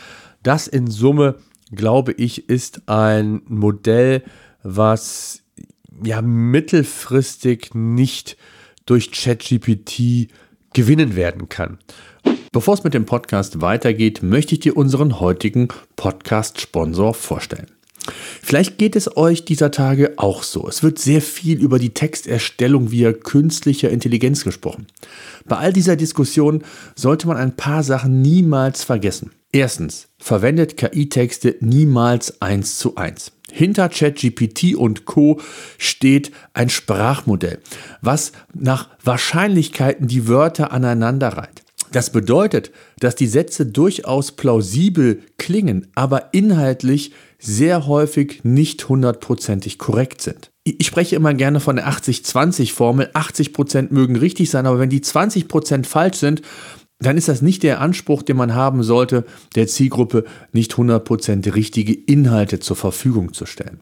das 0.43 0.67
in 0.67 0.87
Summe, 0.87 1.35
glaube 1.71 2.13
ich, 2.13 2.47
ist 2.47 2.83
ein 2.87 3.41
Modell, 3.47 4.23
was 4.63 5.43
ja 6.03 6.21
mittelfristig 6.21 7.71
nicht 7.73 8.37
durch 8.85 9.11
ChatGPT 9.11 10.29
gewinnen 10.77 11.15
werden 11.15 11.49
kann. 11.49 11.79
Bevor 12.51 12.75
es 12.75 12.83
mit 12.83 12.93
dem 12.93 13.05
Podcast 13.05 13.61
weitergeht, 13.61 14.21
möchte 14.21 14.53
ich 14.53 14.59
dir 14.59 14.77
unseren 14.77 15.19
heutigen 15.19 15.69
Podcast-Sponsor 15.95 17.15
vorstellen. 17.15 17.65
Vielleicht 18.43 18.77
geht 18.77 18.95
es 18.95 19.17
euch 19.17 19.43
dieser 19.43 19.71
Tage 19.71 20.13
auch 20.17 20.43
so. 20.43 20.67
Es 20.67 20.83
wird 20.83 20.99
sehr 20.99 21.23
viel 21.23 21.59
über 21.59 21.79
die 21.79 21.95
Texterstellung 21.95 22.91
via 22.91 23.11
künstlicher 23.11 23.89
Intelligenz 23.89 24.43
gesprochen. 24.43 24.85
Bei 25.45 25.57
all 25.57 25.73
dieser 25.73 25.95
Diskussion 25.95 26.63
sollte 26.95 27.25
man 27.25 27.37
ein 27.37 27.55
paar 27.55 27.81
Sachen 27.81 28.21
niemals 28.21 28.83
vergessen. 28.83 29.31
Erstens, 29.51 30.09
verwendet 30.19 30.77
KI-Texte 30.77 31.55
niemals 31.61 32.41
eins 32.41 32.77
zu 32.77 32.95
eins. 32.95 33.31
Hinter 33.49 33.87
ChatGPT 33.87 34.75
und 34.75 35.05
Co 35.05 35.39
steht 35.77 36.31
ein 36.53 36.69
Sprachmodell, 36.69 37.59
was 38.01 38.33
nach 38.53 38.89
Wahrscheinlichkeiten 39.03 40.07
die 40.07 40.27
Wörter 40.27 40.73
aneinander 40.73 41.29
reiht. 41.29 41.63
Das 41.93 42.11
bedeutet, 42.11 42.71
dass 42.99 43.15
die 43.15 43.27
Sätze 43.27 43.65
durchaus 43.65 44.33
plausibel 44.33 45.21
klingen, 45.37 45.87
aber 45.95 46.33
inhaltlich 46.33 47.13
sehr 47.39 47.87
häufig 47.87 48.41
nicht 48.43 48.89
hundertprozentig 48.89 49.77
korrekt 49.77 50.21
sind. 50.21 50.51
Ich 50.65 50.85
spreche 50.85 51.15
immer 51.15 51.33
gerne 51.33 51.61
von 51.61 51.77
der 51.77 51.87
80-20-Formel. 51.87 53.11
80% 53.13 53.87
mögen 53.93 54.17
richtig 54.17 54.49
sein, 54.49 54.65
aber 54.65 54.79
wenn 54.79 54.89
die 54.89 54.99
20% 54.99 55.85
falsch 55.85 56.17
sind, 56.17 56.41
dann 56.99 57.17
ist 57.17 57.27
das 57.27 57.41
nicht 57.41 57.63
der 57.63 57.79
Anspruch, 57.79 58.23
den 58.23 58.37
man 58.37 58.55
haben 58.55 58.83
sollte, 58.83 59.25
der 59.55 59.67
Zielgruppe 59.67 60.25
nicht 60.51 60.73
100% 60.73 61.53
richtige 61.53 61.93
Inhalte 61.93 62.59
zur 62.59 62.75
Verfügung 62.75 63.33
zu 63.33 63.45
stellen. 63.45 63.79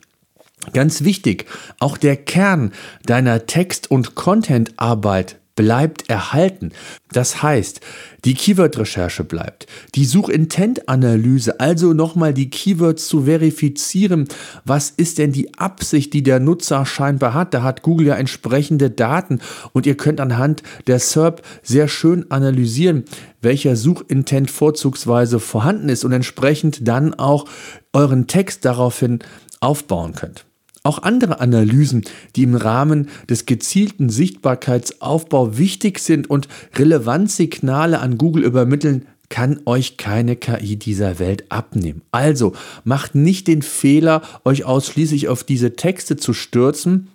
Ganz 0.73 1.03
wichtig, 1.03 1.45
auch 1.79 1.97
der 1.97 2.17
Kern 2.17 2.71
deiner 3.05 3.45
Text- 3.45 3.91
und 3.91 4.15
Content-Arbeit 4.15 5.39
bleibt 5.55 6.09
erhalten. 6.09 6.71
Das 7.11 7.41
heißt, 7.41 7.79
die 8.25 8.33
Keyword-Recherche 8.33 9.23
bleibt, 9.23 9.67
die 9.95 10.05
Suchintent-Analyse, 10.05 11.59
also 11.59 11.93
nochmal 11.93 12.33
die 12.33 12.49
Keywords 12.49 13.07
zu 13.07 13.23
verifizieren, 13.23 14.27
was 14.65 14.89
ist 14.89 15.17
denn 15.17 15.31
die 15.31 15.57
Absicht, 15.57 16.13
die 16.13 16.23
der 16.23 16.39
Nutzer 16.39 16.85
scheinbar 16.85 17.33
hat. 17.33 17.53
Da 17.53 17.63
hat 17.63 17.83
Google 17.83 18.07
ja 18.07 18.15
entsprechende 18.15 18.89
Daten 18.89 19.39
und 19.71 19.85
ihr 19.85 19.95
könnt 19.95 20.19
anhand 20.19 20.61
der 20.87 20.99
SERP 20.99 21.41
sehr 21.63 21.87
schön 21.87 22.29
analysieren, 22.31 23.05
welcher 23.41 23.75
Suchintent 23.75 24.51
vorzugsweise 24.51 25.39
vorhanden 25.39 25.89
ist 25.89 26.03
und 26.03 26.11
entsprechend 26.11 26.87
dann 26.87 27.13
auch 27.13 27.45
euren 27.93 28.27
Text 28.27 28.65
daraufhin 28.65 29.19
aufbauen 29.61 30.13
könnt. 30.13 30.45
Auch 30.85 31.01
andere 31.01 31.39
Analysen, 31.39 32.03
die 32.35 32.43
im 32.43 32.53
Rahmen 32.53 33.09
des 33.27 33.47
gezielten 33.47 34.09
Sichtbarkeitsaufbau 34.09 35.57
wichtig 35.57 35.97
sind 35.97 36.29
und 36.29 36.47
Relevanzsignale 36.75 37.99
an 37.99 38.19
Google 38.19 38.43
übermitteln, 38.43 39.07
kann 39.29 39.61
euch 39.65 39.97
keine 39.97 40.35
KI 40.35 40.75
dieser 40.75 41.17
Welt 41.17 41.45
abnehmen. 41.49 42.03
Also 42.11 42.53
macht 42.83 43.15
nicht 43.15 43.47
den 43.47 43.63
Fehler, 43.63 44.21
euch 44.43 44.65
ausschließlich 44.65 45.27
auf 45.27 45.43
diese 45.43 45.75
Texte 45.75 46.17
zu 46.17 46.33
stürzen, 46.33 47.07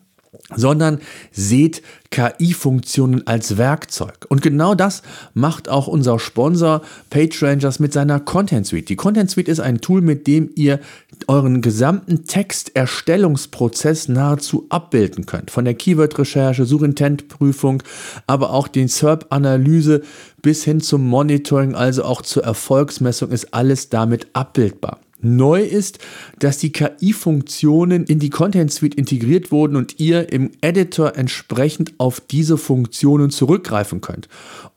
sondern 0.54 1.00
seht 1.32 1.82
KI-Funktionen 2.10 3.26
als 3.26 3.56
Werkzeug. 3.56 4.26
Und 4.28 4.42
genau 4.42 4.74
das 4.74 5.02
macht 5.32 5.68
auch 5.68 5.86
unser 5.86 6.18
Sponsor 6.18 6.82
PageRangers 7.10 7.78
mit 7.78 7.92
seiner 7.92 8.18
Content 8.18 8.66
Suite. 8.66 8.88
Die 8.88 8.96
Content 8.96 9.30
Suite 9.30 9.48
ist 9.48 9.60
ein 9.60 9.80
Tool, 9.80 10.00
mit 10.00 10.26
dem 10.26 10.50
ihr 10.56 10.80
euren 11.28 11.60
gesamten 11.62 12.24
Texterstellungsprozess 12.24 14.08
nahezu 14.08 14.66
abbilden 14.70 15.26
könnt. 15.26 15.50
Von 15.52 15.64
der 15.64 15.74
Keyword-Recherche, 15.74 16.64
Suchintent-Prüfung, 16.64 17.82
aber 18.26 18.50
auch 18.50 18.66
den 18.66 18.88
SERP-Analyse 18.88 20.02
bis 20.42 20.64
hin 20.64 20.80
zum 20.80 21.06
Monitoring, 21.06 21.74
also 21.74 22.04
auch 22.04 22.22
zur 22.22 22.42
Erfolgsmessung 22.42 23.30
ist 23.30 23.54
alles 23.54 23.88
damit 23.88 24.28
abbildbar. 24.32 24.98
Neu 25.22 25.62
ist, 25.62 25.98
dass 26.38 26.58
die 26.58 26.72
KI-Funktionen 26.72 28.04
in 28.04 28.18
die 28.18 28.30
Content 28.30 28.72
Suite 28.72 28.94
integriert 28.94 29.52
wurden 29.52 29.76
und 29.76 30.00
ihr 30.00 30.32
im 30.32 30.50
Editor 30.60 31.16
entsprechend 31.16 31.94
auf 31.98 32.20
diese 32.20 32.56
Funktionen 32.56 33.30
zurückgreifen 33.30 34.00
könnt. 34.00 34.28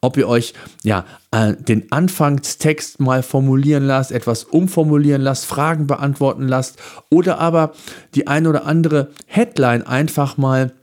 Ob 0.02 0.18
ihr 0.18 0.28
euch 0.28 0.54
ja 0.84 1.06
äh, 1.32 1.54
den 1.54 1.92
Anfangstext 1.92 3.00
mal 3.00 3.24
formulieren 3.24 3.86
lasst, 3.86 4.12
etwas 4.12 4.44
umformulieren 4.44 5.22
lasst, 5.22 5.46
Fragen 5.46 5.88
beantworten 5.88 6.48
lasst 6.48 6.78
oder 7.10 7.40
aber 7.40 7.74
die 8.16 8.28
ein 8.28 8.48
oder 8.48 8.66
andere 8.66 9.10
Headline 9.28 9.84
einfach 9.84 10.38
mal 10.38 10.74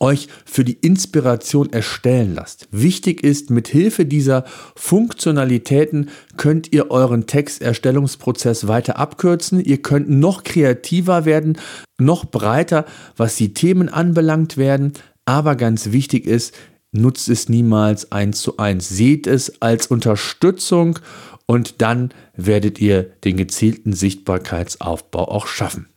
euch 0.00 0.28
für 0.44 0.64
die 0.64 0.74
Inspiration 0.74 1.72
erstellen 1.72 2.34
lasst. 2.34 2.68
Wichtig 2.70 3.22
ist, 3.22 3.50
mit 3.50 3.68
Hilfe 3.68 4.04
dieser 4.04 4.44
Funktionalitäten 4.76 6.10
könnt 6.36 6.72
ihr 6.72 6.90
euren 6.90 7.26
Texterstellungsprozess 7.26 8.68
weiter 8.68 8.98
abkürzen. 8.98 9.64
Ihr 9.64 9.82
könnt 9.82 10.08
noch 10.08 10.44
kreativer 10.44 11.24
werden, 11.24 11.58
noch 11.98 12.24
breiter, 12.24 12.84
was 13.16 13.36
die 13.36 13.54
Themen 13.54 13.88
anbelangt 13.88 14.56
werden. 14.56 14.92
Aber 15.24 15.56
ganz 15.56 15.92
wichtig 15.92 16.26
ist, 16.26 16.54
nutzt 16.92 17.28
es 17.28 17.48
niemals 17.48 18.12
eins 18.12 18.40
zu 18.40 18.56
eins. 18.56 18.88
Seht 18.88 19.26
es 19.26 19.60
als 19.60 19.88
Unterstützung 19.88 20.98
und 21.46 21.80
dann 21.80 22.10
werdet 22.36 22.80
ihr 22.80 23.04
den 23.24 23.36
gezielten 23.36 23.92
Sichtbarkeitsaufbau 23.92 25.28
auch 25.28 25.46
schaffen. 25.46 25.88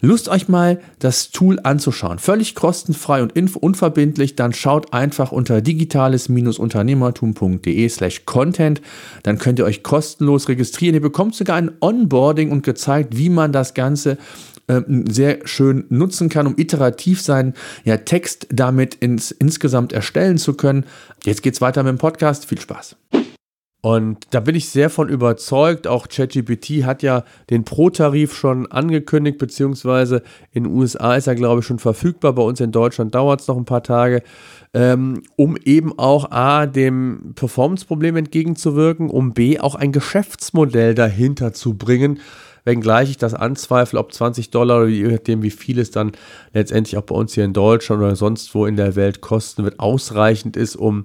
Lust 0.00 0.28
euch 0.28 0.48
mal 0.48 0.80
das 0.98 1.30
Tool 1.30 1.58
anzuschauen. 1.62 2.18
Völlig 2.18 2.54
kostenfrei 2.54 3.22
und 3.22 3.36
unverbindlich. 3.56 4.36
Dann 4.36 4.52
schaut 4.52 4.92
einfach 4.92 5.32
unter 5.32 5.60
digitales-unternehmertum.de 5.60 7.88
slash 7.88 8.24
content. 8.24 8.80
Dann 9.22 9.38
könnt 9.38 9.58
ihr 9.58 9.64
euch 9.64 9.82
kostenlos 9.82 10.48
registrieren. 10.48 10.94
Ihr 10.94 11.00
bekommt 11.00 11.34
sogar 11.34 11.56
ein 11.56 11.72
Onboarding 11.80 12.50
und 12.50 12.62
gezeigt, 12.62 13.16
wie 13.16 13.30
man 13.30 13.52
das 13.52 13.74
Ganze 13.74 14.18
ähm, 14.68 15.10
sehr 15.10 15.46
schön 15.46 15.84
nutzen 15.88 16.28
kann, 16.28 16.46
um 16.46 16.54
iterativ 16.56 17.20
seinen 17.20 17.54
ja, 17.84 17.98
Text 17.98 18.46
damit 18.50 18.94
ins, 18.94 19.30
insgesamt 19.30 19.92
erstellen 19.92 20.38
zu 20.38 20.54
können. 20.54 20.84
Jetzt 21.24 21.42
geht's 21.42 21.60
weiter 21.60 21.82
mit 21.82 21.92
dem 21.92 21.98
Podcast. 21.98 22.46
Viel 22.46 22.60
Spaß. 22.60 22.96
Und 23.84 24.28
da 24.30 24.40
bin 24.40 24.54
ich 24.54 24.70
sehr 24.70 24.88
von 24.88 25.10
überzeugt. 25.10 25.86
Auch 25.86 26.08
ChatGPT 26.08 26.86
hat 26.86 27.02
ja 27.02 27.22
den 27.50 27.64
Pro-Tarif 27.64 28.34
schon 28.34 28.66
angekündigt, 28.72 29.36
beziehungsweise 29.36 30.22
in 30.52 30.64
den 30.64 30.72
USA 30.72 31.16
ist 31.16 31.26
er, 31.26 31.34
glaube 31.34 31.60
ich, 31.60 31.66
schon 31.66 31.78
verfügbar. 31.78 32.32
Bei 32.32 32.40
uns 32.40 32.60
in 32.60 32.72
Deutschland 32.72 33.14
dauert 33.14 33.42
es 33.42 33.46
noch 33.46 33.58
ein 33.58 33.66
paar 33.66 33.82
Tage, 33.82 34.22
ähm, 34.72 35.22
um 35.36 35.58
eben 35.58 35.98
auch 35.98 36.30
A, 36.30 36.64
dem 36.64 37.34
Performance-Problem 37.34 38.16
entgegenzuwirken, 38.16 39.10
um 39.10 39.34
B, 39.34 39.60
auch 39.60 39.74
ein 39.74 39.92
Geschäftsmodell 39.92 40.94
dahinter 40.94 41.52
zu 41.52 41.74
bringen, 41.74 42.20
wenngleich 42.64 43.10
ich 43.10 43.18
das 43.18 43.34
anzweifle, 43.34 43.98
ob 43.98 44.12
20 44.12 44.50
Dollar 44.50 44.78
oder 44.78 44.88
je 44.88 45.08
nachdem, 45.08 45.42
wie 45.42 45.50
viel 45.50 45.78
es 45.78 45.90
dann 45.90 46.12
letztendlich 46.52 46.96
auch 46.96 47.02
bei 47.02 47.14
uns 47.14 47.34
hier 47.34 47.44
in 47.44 47.52
Deutschland 47.52 48.02
oder 48.02 48.16
sonst 48.16 48.54
wo 48.54 48.66
in 48.66 48.76
der 48.76 48.96
Welt 48.96 49.20
kosten 49.20 49.64
wird, 49.64 49.80
ausreichend 49.80 50.56
ist, 50.56 50.76
um 50.76 51.02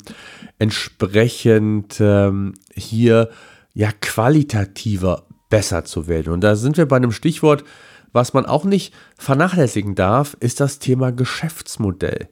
entsprechend 0.57 1.97
ähm, 1.99 2.53
hier 2.73 3.29
ja 3.73 3.91
qualitativer 4.01 5.23
besser 5.49 5.83
zu 5.83 6.07
werden. 6.07 6.33
Und 6.33 6.41
da 6.41 6.55
sind 6.55 6.77
wir 6.77 6.87
bei 6.87 6.95
einem 6.95 7.11
Stichwort, 7.11 7.63
was 8.11 8.33
man 8.33 8.45
auch 8.45 8.63
nicht 8.63 8.93
vernachlässigen 9.17 9.95
darf, 9.95 10.35
ist 10.39 10.59
das 10.59 10.79
Thema 10.79 11.11
Geschäftsmodell. 11.11 12.27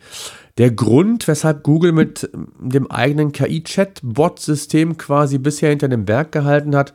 Der 0.58 0.72
Grund, 0.72 1.28
weshalb 1.28 1.64
Google 1.64 1.92
mit 1.92 2.30
dem 2.60 2.90
eigenen 2.90 3.32
KI-Chat-Bot-System 3.32 4.98
quasi 4.98 5.38
bisher 5.38 5.70
hinter 5.70 5.88
dem 5.88 6.06
Berg 6.06 6.32
gehalten 6.32 6.76
hat, 6.76 6.94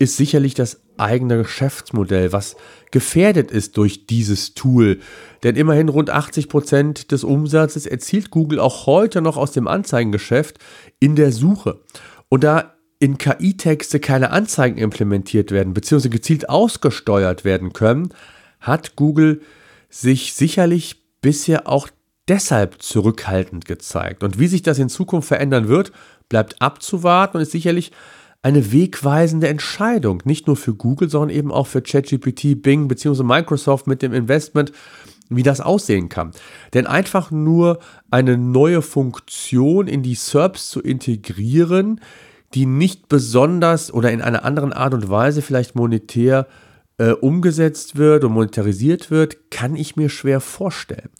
ist 0.00 0.16
sicherlich 0.16 0.54
das 0.54 0.80
eigene 1.00 1.38
Geschäftsmodell, 1.38 2.32
was 2.32 2.56
gefährdet 2.90 3.50
ist 3.50 3.76
durch 3.76 4.06
dieses 4.06 4.54
Tool. 4.54 5.00
Denn 5.42 5.56
immerhin 5.56 5.88
rund 5.88 6.10
80 6.10 6.48
Prozent 6.48 7.12
des 7.12 7.24
Umsatzes 7.24 7.86
erzielt 7.86 8.30
Google 8.30 8.60
auch 8.60 8.86
heute 8.86 9.22
noch 9.22 9.36
aus 9.36 9.52
dem 9.52 9.68
Anzeigengeschäft 9.68 10.58
in 10.98 11.16
der 11.16 11.32
Suche. 11.32 11.80
Und 12.28 12.44
da 12.44 12.74
in 12.98 13.16
KI-Texte 13.16 13.98
keine 13.98 14.30
Anzeigen 14.30 14.76
implementiert 14.76 15.50
werden, 15.50 15.72
beziehungsweise 15.72 16.10
gezielt 16.10 16.48
ausgesteuert 16.50 17.44
werden 17.44 17.72
können, 17.72 18.10
hat 18.60 18.94
Google 18.94 19.40
sich 19.88 20.34
sicherlich 20.34 21.02
bisher 21.22 21.66
auch 21.66 21.88
deshalb 22.28 22.82
zurückhaltend 22.82 23.64
gezeigt. 23.64 24.22
Und 24.22 24.38
wie 24.38 24.46
sich 24.46 24.62
das 24.62 24.78
in 24.78 24.88
Zukunft 24.88 25.28
verändern 25.28 25.68
wird, 25.68 25.92
bleibt 26.28 26.60
abzuwarten 26.60 27.38
und 27.38 27.42
ist 27.42 27.52
sicherlich 27.52 27.90
eine 28.42 28.72
wegweisende 28.72 29.48
Entscheidung, 29.48 30.22
nicht 30.24 30.46
nur 30.46 30.56
für 30.56 30.74
Google, 30.74 31.10
sondern 31.10 31.36
eben 31.36 31.52
auch 31.52 31.66
für 31.66 31.82
ChatGPT, 31.82 32.62
Bing 32.62 32.88
bzw. 32.88 33.22
Microsoft 33.22 33.86
mit 33.86 34.02
dem 34.02 34.12
Investment, 34.12 34.72
wie 35.28 35.42
das 35.42 35.60
aussehen 35.60 36.08
kann. 36.08 36.32
Denn 36.74 36.86
einfach 36.86 37.30
nur 37.30 37.78
eine 38.10 38.36
neue 38.36 38.82
Funktion 38.82 39.86
in 39.86 40.02
die 40.02 40.14
SERPs 40.14 40.70
zu 40.70 40.80
integrieren, 40.80 42.00
die 42.54 42.66
nicht 42.66 43.08
besonders 43.08 43.92
oder 43.92 44.10
in 44.10 44.22
einer 44.22 44.44
anderen 44.44 44.72
Art 44.72 44.94
und 44.94 45.08
Weise 45.08 45.40
vielleicht 45.42 45.76
monetär 45.76 46.48
äh, 46.98 47.12
umgesetzt 47.12 47.96
wird 47.96 48.24
und 48.24 48.32
monetarisiert 48.32 49.10
wird, 49.10 49.50
kann 49.50 49.76
ich 49.76 49.96
mir 49.96 50.08
schwer 50.08 50.40
vorstellen. 50.40 51.10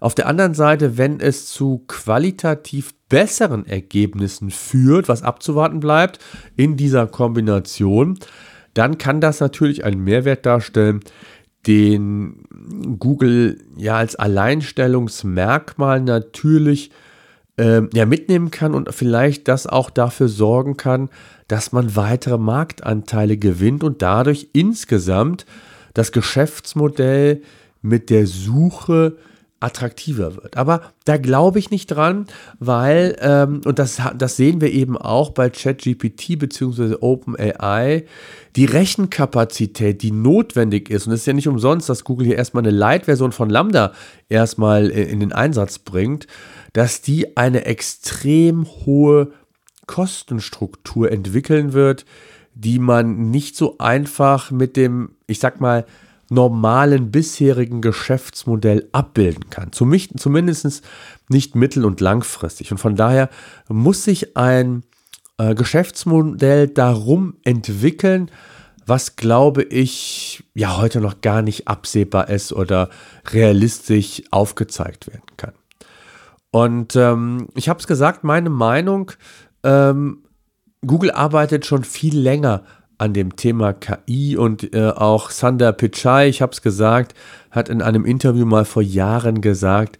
Auf 0.00 0.14
der 0.14 0.28
anderen 0.28 0.54
Seite, 0.54 0.96
wenn 0.96 1.20
es 1.20 1.46
zu 1.46 1.84
qualitativ 1.88 2.94
besseren 3.08 3.66
Ergebnissen 3.66 4.50
führt, 4.50 5.08
was 5.08 5.22
abzuwarten 5.22 5.80
bleibt 5.80 6.18
in 6.56 6.76
dieser 6.76 7.06
Kombination, 7.06 8.18
dann 8.74 8.98
kann 8.98 9.20
das 9.20 9.40
natürlich 9.40 9.84
einen 9.84 10.02
Mehrwert 10.02 10.44
darstellen, 10.44 11.00
den 11.66 12.44
Google 12.98 13.58
ja 13.76 13.96
als 13.96 14.16
Alleinstellungsmerkmal 14.16 16.00
natürlich 16.00 16.90
äh, 17.56 17.82
ja, 17.92 18.06
mitnehmen 18.06 18.50
kann 18.50 18.74
und 18.74 18.94
vielleicht 18.94 19.48
das 19.48 19.66
auch 19.66 19.90
dafür 19.90 20.28
sorgen 20.28 20.76
kann, 20.76 21.08
dass 21.48 21.72
man 21.72 21.96
weitere 21.96 22.38
Marktanteile 22.38 23.36
gewinnt 23.36 23.82
und 23.82 24.02
dadurch 24.02 24.50
insgesamt 24.52 25.46
das 25.94 26.12
Geschäftsmodell 26.12 27.42
mit 27.82 28.10
der 28.10 28.26
Suche 28.26 29.16
attraktiver 29.60 30.36
wird. 30.36 30.56
Aber 30.56 30.82
da 31.04 31.16
glaube 31.16 31.58
ich 31.58 31.70
nicht 31.70 31.86
dran, 31.86 32.26
weil, 32.58 33.16
ähm, 33.20 33.62
und 33.64 33.78
das, 33.78 34.00
das 34.16 34.36
sehen 34.36 34.60
wir 34.60 34.70
eben 34.70 34.96
auch 34.98 35.30
bei 35.30 35.48
ChatGPT 35.50 36.38
bzw. 36.38 36.96
OpenAI, 37.00 38.04
die 38.54 38.64
Rechenkapazität, 38.64 40.02
die 40.02 40.12
notwendig 40.12 40.90
ist, 40.90 41.06
und 41.06 41.12
es 41.12 41.20
ist 41.20 41.26
ja 41.26 41.32
nicht 41.32 41.48
umsonst, 41.48 41.88
dass 41.88 42.04
Google 42.04 42.26
hier 42.26 42.36
erstmal 42.36 42.64
eine 42.64 42.76
Light-Version 42.76 43.32
von 43.32 43.48
Lambda 43.48 43.92
erstmal 44.28 44.88
in 44.88 45.20
den 45.20 45.32
Einsatz 45.32 45.78
bringt, 45.78 46.26
dass 46.72 47.00
die 47.00 47.36
eine 47.36 47.64
extrem 47.64 48.66
hohe 48.84 49.32
Kostenstruktur 49.86 51.10
entwickeln 51.10 51.72
wird, 51.72 52.04
die 52.54 52.78
man 52.78 53.30
nicht 53.30 53.56
so 53.56 53.76
einfach 53.78 54.50
mit 54.50 54.76
dem, 54.76 55.10
ich 55.26 55.38
sag 55.38 55.60
mal, 55.60 55.84
normalen 56.28 57.10
bisherigen 57.10 57.80
Geschäftsmodell 57.80 58.88
abbilden 58.92 59.50
kann. 59.50 59.72
Zumindest 59.72 60.82
nicht 61.28 61.54
mittel- 61.54 61.84
und 61.84 62.00
langfristig. 62.00 62.72
Und 62.72 62.78
von 62.78 62.96
daher 62.96 63.28
muss 63.68 64.04
sich 64.04 64.36
ein 64.36 64.82
äh, 65.38 65.54
Geschäftsmodell 65.54 66.68
darum 66.68 67.36
entwickeln, 67.44 68.30
was 68.86 69.16
glaube 69.16 69.64
ich 69.64 70.44
ja 70.54 70.76
heute 70.76 71.00
noch 71.00 71.20
gar 71.20 71.42
nicht 71.42 71.68
absehbar 71.68 72.28
ist 72.28 72.52
oder 72.52 72.88
realistisch 73.32 74.22
aufgezeigt 74.30 75.08
werden 75.08 75.26
kann. 75.36 75.52
Und 76.50 76.96
ähm, 76.96 77.48
ich 77.54 77.68
habe 77.68 77.80
es 77.80 77.86
gesagt, 77.86 78.24
meine 78.24 78.48
Meinung, 78.48 79.12
ähm, 79.62 80.22
Google 80.86 81.10
arbeitet 81.10 81.66
schon 81.66 81.84
viel 81.84 82.16
länger 82.18 82.62
an 82.98 83.12
dem 83.12 83.36
Thema 83.36 83.72
KI 83.72 84.36
und 84.36 84.74
äh, 84.74 84.90
auch 84.90 85.30
Sander 85.30 85.72
Pichai, 85.72 86.28
ich 86.28 86.42
habe 86.42 86.52
es 86.52 86.62
gesagt, 86.62 87.14
hat 87.50 87.68
in 87.68 87.82
einem 87.82 88.04
Interview 88.04 88.46
mal 88.46 88.64
vor 88.64 88.82
Jahren 88.82 89.40
gesagt, 89.40 89.98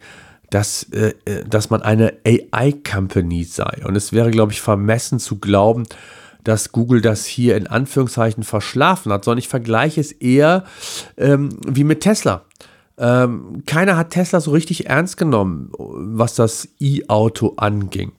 dass, 0.49 0.83
äh, 0.91 1.13
äh 1.25 1.43
dass 1.45 1.69
man 1.69 1.81
eine 1.81 2.13
AI-Company 2.25 3.43
sei. 3.43 3.83
Und 3.85 3.95
es 3.95 4.13
wäre, 4.13 4.31
glaube 4.31 4.51
ich, 4.51 4.61
vermessen 4.61 5.19
zu 5.19 5.37
glauben, 5.39 5.83
dass 6.43 6.71
Google 6.71 7.01
das 7.01 7.25
hier 7.25 7.57
in 7.57 7.67
Anführungszeichen 7.67 8.43
verschlafen 8.43 9.11
hat, 9.11 9.25
sondern 9.25 9.39
ich 9.39 9.49
vergleiche 9.49 9.99
es 9.99 10.13
eher 10.13 10.63
ähm, 11.17 11.49
wie 11.67 11.83
mit 11.83 12.01
Tesla. 12.01 12.45
ähm, 12.97 13.63
keiner 13.65 13.97
hat 13.97 14.11
Tesla 14.11 14.39
so 14.39 14.51
richtig 14.51 14.87
ernst 14.87 15.17
genommen, 15.17 15.71
was 15.77 16.35
das 16.35 16.69
E-Auto 16.79 17.55
anging. 17.57 18.13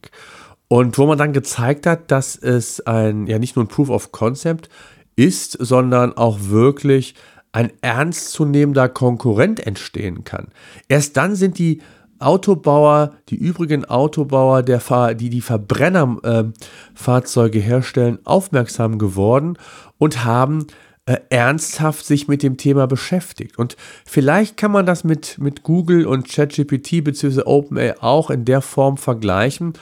Und 0.69 0.99
wo 0.99 1.07
man 1.07 1.19
dann 1.19 1.33
gezeigt 1.33 1.87
hat, 1.87 2.11
dass 2.11 2.37
es 2.37 2.81
ein, 2.81 3.27
ja 3.27 3.39
nicht 3.39 3.57
nur 3.57 3.65
ein 3.65 3.69
Proof 3.69 3.89
of 3.89 4.13
Concept 4.13 4.69
ist, 5.17 5.53
sondern 5.53 6.17
auch 6.17 6.39
wirklich 6.43 7.15
ein 7.53 7.73
ernstzunehmender 7.81 8.91
Konkurrent 8.91 9.67
entstehen 9.67 10.25
kann. 10.25 10.49
Erst 10.89 11.17
dann 11.17 11.35
sind 11.35 11.59
die 11.59 11.81
Autobauer, 12.19 13.15
die 13.29 13.37
übrigen 13.37 13.85
Autobauer, 13.85 14.63
der 14.63 14.81
Fahr 14.81 15.15
die 15.15 15.31
die 15.31 15.41
Verbrennerfahrzeuge 15.41 17.59
äh, 17.59 17.63
herstellen, 17.63 18.19
aufmerksam 18.25 18.99
geworden 18.99 19.57
und 19.99 20.25
haben 20.25 20.67
äh, 21.07 21.19
ernsthaft 21.31 22.05
sich 22.05 22.29
mit 22.29 22.43
dem 22.43 22.57
Thema 22.57 22.87
beschäftigt. 22.87 23.59
Und 23.59 23.77
vielleicht 24.05 24.57
kann 24.57 24.73
man 24.73 24.85
das 24.85 25.05
mit, 25.05 25.39
mit 25.39 25.63
Google 25.63 26.07
und 26.07 26.29
ChatGPT 26.29 27.05
bzw. 27.05 27.43
OpenAI 27.45 27.95
auch 28.01 28.31
in 28.31 28.45
der 28.45 28.61
Form 28.61 28.97
vergleichen. 28.97 29.75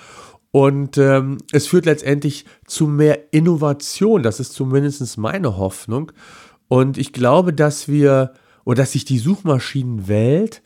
Und 0.57 0.97
ähm, 0.97 1.37
es 1.53 1.67
führt 1.67 1.85
letztendlich 1.85 2.47
zu 2.67 2.87
mehr 2.87 3.31
Innovation. 3.31 4.23
Das 4.23 4.41
ist 4.41 4.55
zumindest 4.55 5.19
meine 5.19 5.59
Hoffnung. 5.59 6.13
Und 6.67 6.97
ich 6.97 7.13
glaube, 7.13 7.53
dass 7.53 7.89
wir 7.89 8.33
oder 8.65 8.77
dass 8.77 8.93
sich 8.93 9.05
die 9.05 9.19
Suchmaschinenwelt 9.19 10.63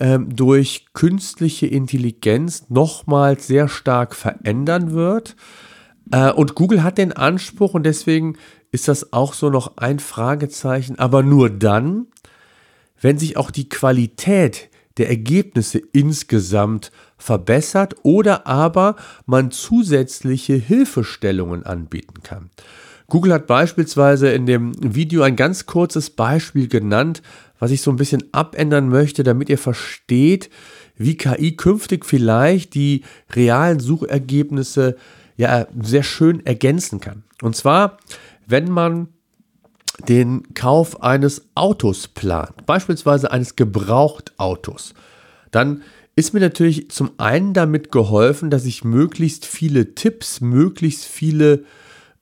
ähm, 0.00 0.34
durch 0.34 0.86
künstliche 0.92 1.68
Intelligenz 1.68 2.68
nochmals 2.68 3.46
sehr 3.46 3.68
stark 3.68 4.16
verändern 4.16 4.90
wird. 4.90 5.36
Äh, 6.10 6.32
und 6.32 6.56
Google 6.56 6.82
hat 6.82 6.98
den 6.98 7.12
Anspruch 7.12 7.74
und 7.74 7.84
deswegen 7.84 8.36
ist 8.72 8.88
das 8.88 9.12
auch 9.12 9.34
so 9.34 9.50
noch 9.50 9.76
ein 9.76 10.00
Fragezeichen, 10.00 10.98
aber 10.98 11.22
nur 11.22 11.48
dann, 11.48 12.08
wenn 13.00 13.20
sich 13.20 13.36
auch 13.36 13.52
die 13.52 13.68
Qualität 13.68 14.68
der 14.96 15.08
Ergebnisse 15.08 15.80
insgesamt 15.92 16.90
verbessert 17.18 17.96
oder 18.02 18.46
aber 18.46 18.96
man 19.26 19.50
zusätzliche 19.50 20.54
Hilfestellungen 20.54 21.66
anbieten 21.66 22.22
kann. 22.22 22.50
Google 23.08 23.32
hat 23.32 23.46
beispielsweise 23.46 24.30
in 24.30 24.46
dem 24.46 24.72
Video 24.80 25.22
ein 25.22 25.36
ganz 25.36 25.66
kurzes 25.66 26.10
Beispiel 26.10 26.68
genannt, 26.68 27.22
was 27.58 27.70
ich 27.70 27.82
so 27.82 27.90
ein 27.90 27.96
bisschen 27.96 28.22
abändern 28.32 28.88
möchte, 28.88 29.22
damit 29.24 29.48
ihr 29.48 29.58
versteht, 29.58 30.50
wie 30.96 31.16
KI 31.16 31.56
künftig 31.56 32.04
vielleicht 32.04 32.74
die 32.74 33.02
realen 33.34 33.80
Suchergebnisse 33.80 34.96
ja 35.36 35.66
sehr 35.80 36.02
schön 36.02 36.44
ergänzen 36.44 37.00
kann. 37.00 37.24
Und 37.42 37.56
zwar, 37.56 37.98
wenn 38.46 38.70
man 38.70 39.08
den 40.06 40.54
Kauf 40.54 41.02
eines 41.02 41.46
Autos 41.54 42.08
plant, 42.08 42.66
beispielsweise 42.66 43.30
eines 43.30 43.56
Gebrauchtautos, 43.56 44.94
dann 45.50 45.82
ist 46.18 46.34
mir 46.34 46.40
natürlich 46.40 46.90
zum 46.90 47.12
einen 47.18 47.54
damit 47.54 47.92
geholfen, 47.92 48.50
dass 48.50 48.64
ich 48.64 48.82
möglichst 48.82 49.46
viele 49.46 49.94
Tipps, 49.94 50.40
möglichst 50.40 51.04
viele 51.04 51.62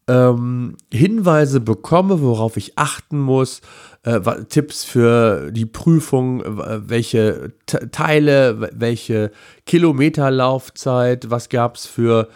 ähm, 0.07 0.77
Hinweise 0.93 1.61
bekomme, 1.61 2.21
worauf 2.21 2.59
ich 2.59 2.77
achten 2.77 3.19
muss, 3.19 3.63
äh, 4.03 4.21
Tipps 4.51 4.85
für 4.85 5.51
die 5.51 5.65
Prüfung, 5.65 6.43
welche 6.47 7.55
Teile, 7.65 8.71
welche 8.75 9.31
Kilometerlaufzeit, 9.65 11.31
was 11.31 11.49
gab 11.49 11.77
es 11.77 11.87
für 11.87 12.29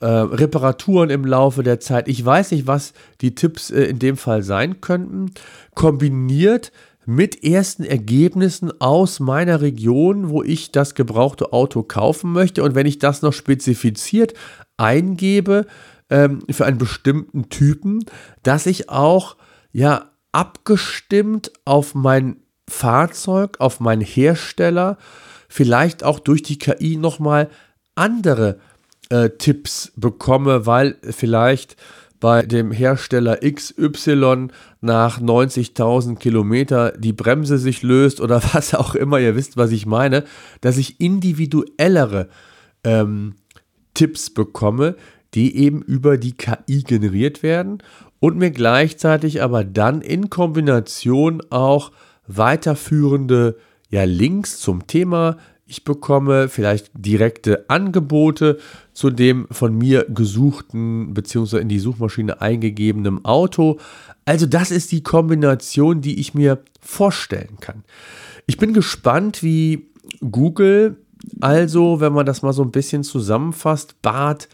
äh, 0.00 0.06
Reparaturen 0.06 1.08
im 1.08 1.24
Laufe 1.24 1.62
der 1.62 1.80
Zeit. 1.80 2.08
Ich 2.08 2.22
weiß 2.22 2.50
nicht, 2.50 2.66
was 2.66 2.92
die 3.22 3.34
Tipps 3.34 3.70
äh, 3.70 3.84
in 3.84 3.98
dem 3.98 4.18
Fall 4.18 4.42
sein 4.42 4.82
könnten. 4.82 5.30
Kombiniert 5.74 6.72
mit 7.06 7.44
ersten 7.44 7.84
Ergebnissen 7.84 8.80
aus 8.80 9.20
meiner 9.20 9.60
Region, 9.60 10.28
wo 10.28 10.42
ich 10.42 10.72
das 10.72 10.94
gebrauchte 10.94 11.52
Auto 11.52 11.82
kaufen 11.82 12.32
möchte. 12.32 12.62
Und 12.62 12.74
wenn 12.74 12.86
ich 12.86 12.98
das 12.98 13.22
noch 13.22 13.32
spezifiziert 13.32 14.34
eingebe, 14.76 15.66
ähm, 16.10 16.42
für 16.50 16.66
einen 16.66 16.78
bestimmten 16.78 17.48
Typen, 17.48 18.04
dass 18.42 18.66
ich 18.66 18.88
auch 18.88 19.36
ja 19.72 20.10
abgestimmt 20.32 21.52
auf 21.64 21.94
mein 21.94 22.36
Fahrzeug, 22.68 23.56
auf 23.60 23.80
meinen 23.80 24.02
Hersteller, 24.02 24.98
vielleicht 25.48 26.04
auch 26.04 26.18
durch 26.18 26.42
die 26.42 26.58
KI 26.58 26.96
nochmal 26.96 27.48
andere 27.94 28.58
äh, 29.08 29.30
Tipps 29.30 29.92
bekomme, 29.96 30.66
weil 30.66 30.96
vielleicht 31.02 31.76
bei 32.20 32.42
dem 32.42 32.70
Hersteller 32.70 33.38
XY 33.38 34.48
nach 34.80 35.20
90.000 35.20 36.16
Kilometer 36.16 36.92
die 36.92 37.12
Bremse 37.12 37.58
sich 37.58 37.82
löst 37.82 38.20
oder 38.20 38.42
was 38.52 38.74
auch 38.74 38.94
immer, 38.94 39.18
ihr 39.18 39.36
wisst, 39.36 39.56
was 39.56 39.72
ich 39.72 39.86
meine, 39.86 40.24
dass 40.60 40.76
ich 40.76 41.00
individuellere 41.00 42.28
ähm, 42.84 43.34
Tipps 43.94 44.30
bekomme, 44.30 44.96
die 45.34 45.56
eben 45.56 45.82
über 45.82 46.18
die 46.18 46.32
KI 46.32 46.82
generiert 46.82 47.42
werden 47.42 47.82
und 48.20 48.38
mir 48.38 48.50
gleichzeitig 48.50 49.42
aber 49.42 49.64
dann 49.64 50.00
in 50.00 50.30
Kombination 50.30 51.42
auch 51.50 51.92
weiterführende 52.26 53.56
ja, 53.90 54.04
Links 54.04 54.58
zum 54.58 54.86
Thema. 54.86 55.36
Ich 55.66 55.82
bekomme 55.82 56.48
vielleicht 56.48 56.90
direkte 56.94 57.68
Angebote 57.68 58.58
zu 58.92 59.10
dem 59.10 59.48
von 59.50 59.76
mir 59.76 60.04
gesuchten 60.08 61.12
bzw. 61.12 61.58
in 61.58 61.68
die 61.68 61.80
Suchmaschine 61.80 62.40
eingegebenen 62.40 63.24
Auto. 63.24 63.78
Also 64.24 64.46
das 64.46 64.70
ist 64.70 64.92
die 64.92 65.02
Kombination, 65.02 66.00
die 66.00 66.20
ich 66.20 66.34
mir 66.34 66.62
vorstellen 66.80 67.58
kann. 67.60 67.82
Ich 68.46 68.58
bin 68.58 68.74
gespannt, 68.74 69.42
wie 69.42 69.88
Google 70.30 70.96
also, 71.40 72.00
wenn 72.00 72.12
man 72.12 72.26
das 72.26 72.42
mal 72.42 72.52
so 72.52 72.62
ein 72.62 72.70
bisschen 72.70 73.02
zusammenfasst, 73.02 74.00
Bart 74.02 74.48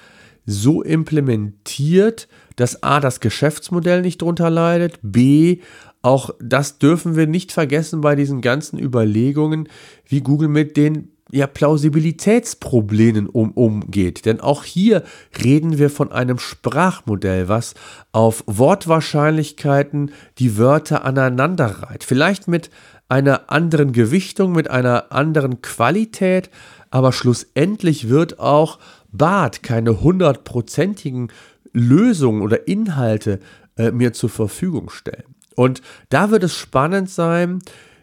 so 0.46 0.82
implementiert, 0.82 2.28
dass 2.56 2.82
A, 2.82 3.00
das 3.00 3.20
Geschäftsmodell 3.20 4.02
nicht 4.02 4.22
drunter 4.22 4.50
leidet, 4.50 4.98
B, 5.02 5.58
auch 6.02 6.30
das 6.40 6.78
dürfen 6.78 7.16
wir 7.16 7.26
nicht 7.26 7.52
vergessen 7.52 8.00
bei 8.00 8.16
diesen 8.16 8.40
ganzen 8.40 8.78
Überlegungen, 8.78 9.68
wie 10.06 10.20
Google 10.20 10.48
mit 10.48 10.76
den 10.76 11.12
ja, 11.30 11.46
Plausibilitätsproblemen 11.46 13.26
um, 13.26 13.52
umgeht. 13.52 14.26
Denn 14.26 14.40
auch 14.40 14.64
hier 14.64 15.02
reden 15.42 15.78
wir 15.78 15.88
von 15.88 16.12
einem 16.12 16.38
Sprachmodell, 16.38 17.48
was 17.48 17.74
auf 18.12 18.44
Wortwahrscheinlichkeiten 18.46 20.10
die 20.38 20.58
Wörter 20.58 21.04
aneinander 21.04 21.66
reiht. 21.66 22.04
Vielleicht 22.04 22.48
mit 22.48 22.70
einer 23.08 23.50
anderen 23.50 23.92
Gewichtung, 23.92 24.52
mit 24.52 24.70
einer 24.70 25.12
anderen 25.12 25.62
Qualität, 25.62 26.50
aber 26.90 27.12
schlussendlich 27.12 28.10
wird 28.10 28.38
auch 28.38 28.78
Bart 29.10 29.62
keine 29.62 30.02
hundertprozentigen 30.02 31.28
Lösungen 31.72 32.42
oder 32.42 32.68
Inhalte 32.68 33.40
äh, 33.76 33.90
mir 33.90 34.12
zur 34.12 34.28
Verfügung 34.28 34.90
stellen. 34.90 35.31
Und 35.54 35.82
da 36.08 36.30
wird 36.30 36.42
es 36.44 36.54
spannend 36.54 37.10
sein, 37.10 37.60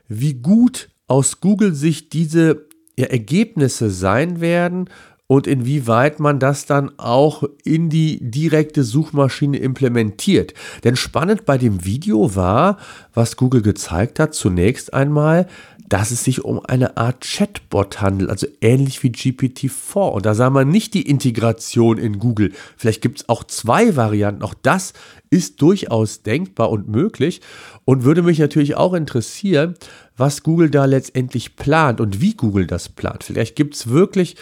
wie 0.08 0.36
gut 0.36 0.90
aus 1.08 1.42
Google-Sicht 1.42 2.14
diese 2.14 2.68
ja, 2.98 3.08
Ergebnisse 3.08 3.90
sein 3.90 4.42
werden 4.42 4.90
und 5.32 5.46
inwieweit 5.46 6.20
man 6.20 6.40
das 6.40 6.66
dann 6.66 6.92
auch 6.98 7.44
in 7.64 7.90
die 7.90 8.18
direkte 8.20 8.84
Suchmaschine 8.84 9.60
implementiert. 9.60 10.56
Denn 10.84 10.96
spannend 10.96 11.46
bei 11.46 11.60
dem 11.60 11.86
Video 11.86 12.36
war, 12.36 12.78
was 13.14 13.38
Google 13.38 13.62
gezeigt 13.62 14.20
hat, 14.20 14.34
zunächst 14.34 14.92
einmal, 14.92 15.46
dass 15.88 16.10
es 16.10 16.24
sich 16.24 16.44
um 16.44 16.60
eine 16.66 16.98
Art 16.98 17.22
Chatbot 17.22 18.02
handelt, 18.02 18.32
also 18.32 18.48
ähnlich 18.62 19.04
wie 19.04 19.10
GPT-4. 19.10 20.10
Und 20.10 20.26
da 20.26 20.34
sah 20.34 20.50
man 20.50 20.70
nicht 20.70 20.96
die 20.96 21.04
Integration 21.04 22.00
in 22.00 22.18
Google. 22.18 22.52
Vielleicht 22.76 23.02
gibt 23.02 23.20
es 23.20 23.30
auch 23.30 23.44
zwei 23.44 23.96
Varianten. 23.96 24.42
Auch 24.42 24.56
das 24.56 24.94
ist 25.30 25.62
durchaus 25.62 26.24
denkbar 26.24 26.72
und 26.72 26.90
möglich. 26.90 27.42
Und 27.86 28.04
würde 28.04 28.24
mich 28.24 28.40
natürlich 28.40 28.76
auch 28.76 28.94
interessieren, 28.94 29.76
was 30.16 30.44
Google 30.44 30.70
da 30.70 30.86
letztendlich 30.86 31.56
plant 31.56 32.02
und 32.02 32.22
wie 32.22 32.34
Google 32.34 32.68
das 32.68 32.90
plant. 32.90 33.24
Vielleicht 33.24 33.56
gibt 33.56 33.76
es 33.76 33.90
wirklich 33.90 34.36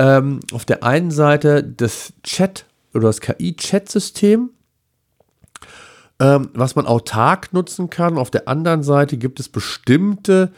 ähm, 0.00 0.40
auf 0.52 0.64
der 0.64 0.82
einen 0.82 1.10
Seite 1.10 1.62
das 1.62 2.14
Chat 2.22 2.64
oder 2.94 3.08
das 3.08 3.20
KI-Chat-System, 3.20 4.48
ähm, 6.18 6.48
was 6.54 6.74
man 6.74 6.86
autark 6.86 7.52
nutzen 7.52 7.90
kann. 7.90 8.16
Auf 8.16 8.30
der 8.30 8.48
anderen 8.48 8.82
Seite 8.82 9.18
gibt 9.18 9.40
es 9.40 9.50
bestimmte 9.50 10.52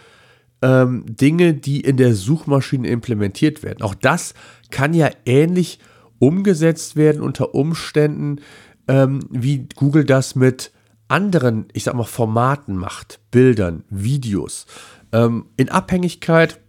ähm, 0.62 1.04
Dinge, 1.08 1.54
die 1.54 1.80
in 1.80 1.96
der 1.96 2.14
Suchmaschine 2.14 2.86
implementiert 2.86 3.64
werden. 3.64 3.82
Auch 3.82 3.96
das 3.96 4.34
kann 4.70 4.94
ja 4.94 5.10
ähnlich 5.26 5.80
umgesetzt 6.20 6.94
werden 6.94 7.20
unter 7.20 7.52
Umständen, 7.52 8.40
ähm, 8.86 9.26
wie 9.28 9.66
Google 9.74 10.04
das 10.04 10.36
mit 10.36 10.70
anderen, 11.08 11.66
ich 11.72 11.82
sag 11.82 11.94
mal, 11.94 12.04
Formaten 12.04 12.76
macht, 12.76 13.18
Bildern, 13.32 13.82
Videos, 13.90 14.66
ähm, 15.10 15.46
in 15.56 15.68
Abhängigkeit 15.68 16.60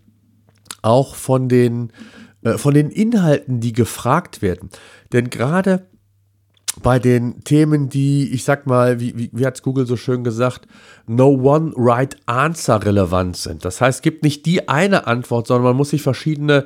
auch 0.82 1.14
von 1.16 1.48
den, 1.50 1.94
von 2.58 2.74
den 2.74 2.90
Inhalten, 2.90 3.60
die 3.60 3.74
gefragt 3.74 4.42
werden. 4.42 4.70
Denn 5.12 5.30
gerade 5.30 5.88
bei 6.82 6.98
den 6.98 7.44
Themen, 7.44 7.90
die, 7.90 8.32
ich 8.34 8.44
sag 8.44 8.66
mal, 8.66 9.00
wie, 9.00 9.16
wie, 9.16 9.30
wie 9.32 9.46
hat 9.46 9.56
es 9.56 9.64
Google 9.64 9.86
so 9.86 9.96
schön 9.96 10.24
gesagt, 10.24 10.68
no 11.06 11.28
one 11.28 11.72
right 11.76 12.18
answer 12.26 12.84
relevant 12.84 13.38
sind. 13.38 13.64
Das 13.64 13.80
heißt, 13.80 14.00
es 14.00 14.02
gibt 14.02 14.24
nicht 14.24 14.46
die 14.46 14.68
eine 14.68 15.06
Antwort, 15.06 15.48
sondern 15.48 15.66
man 15.66 15.76
muss 15.76 15.92
sich 15.92 16.02
verschiedene 16.02 16.66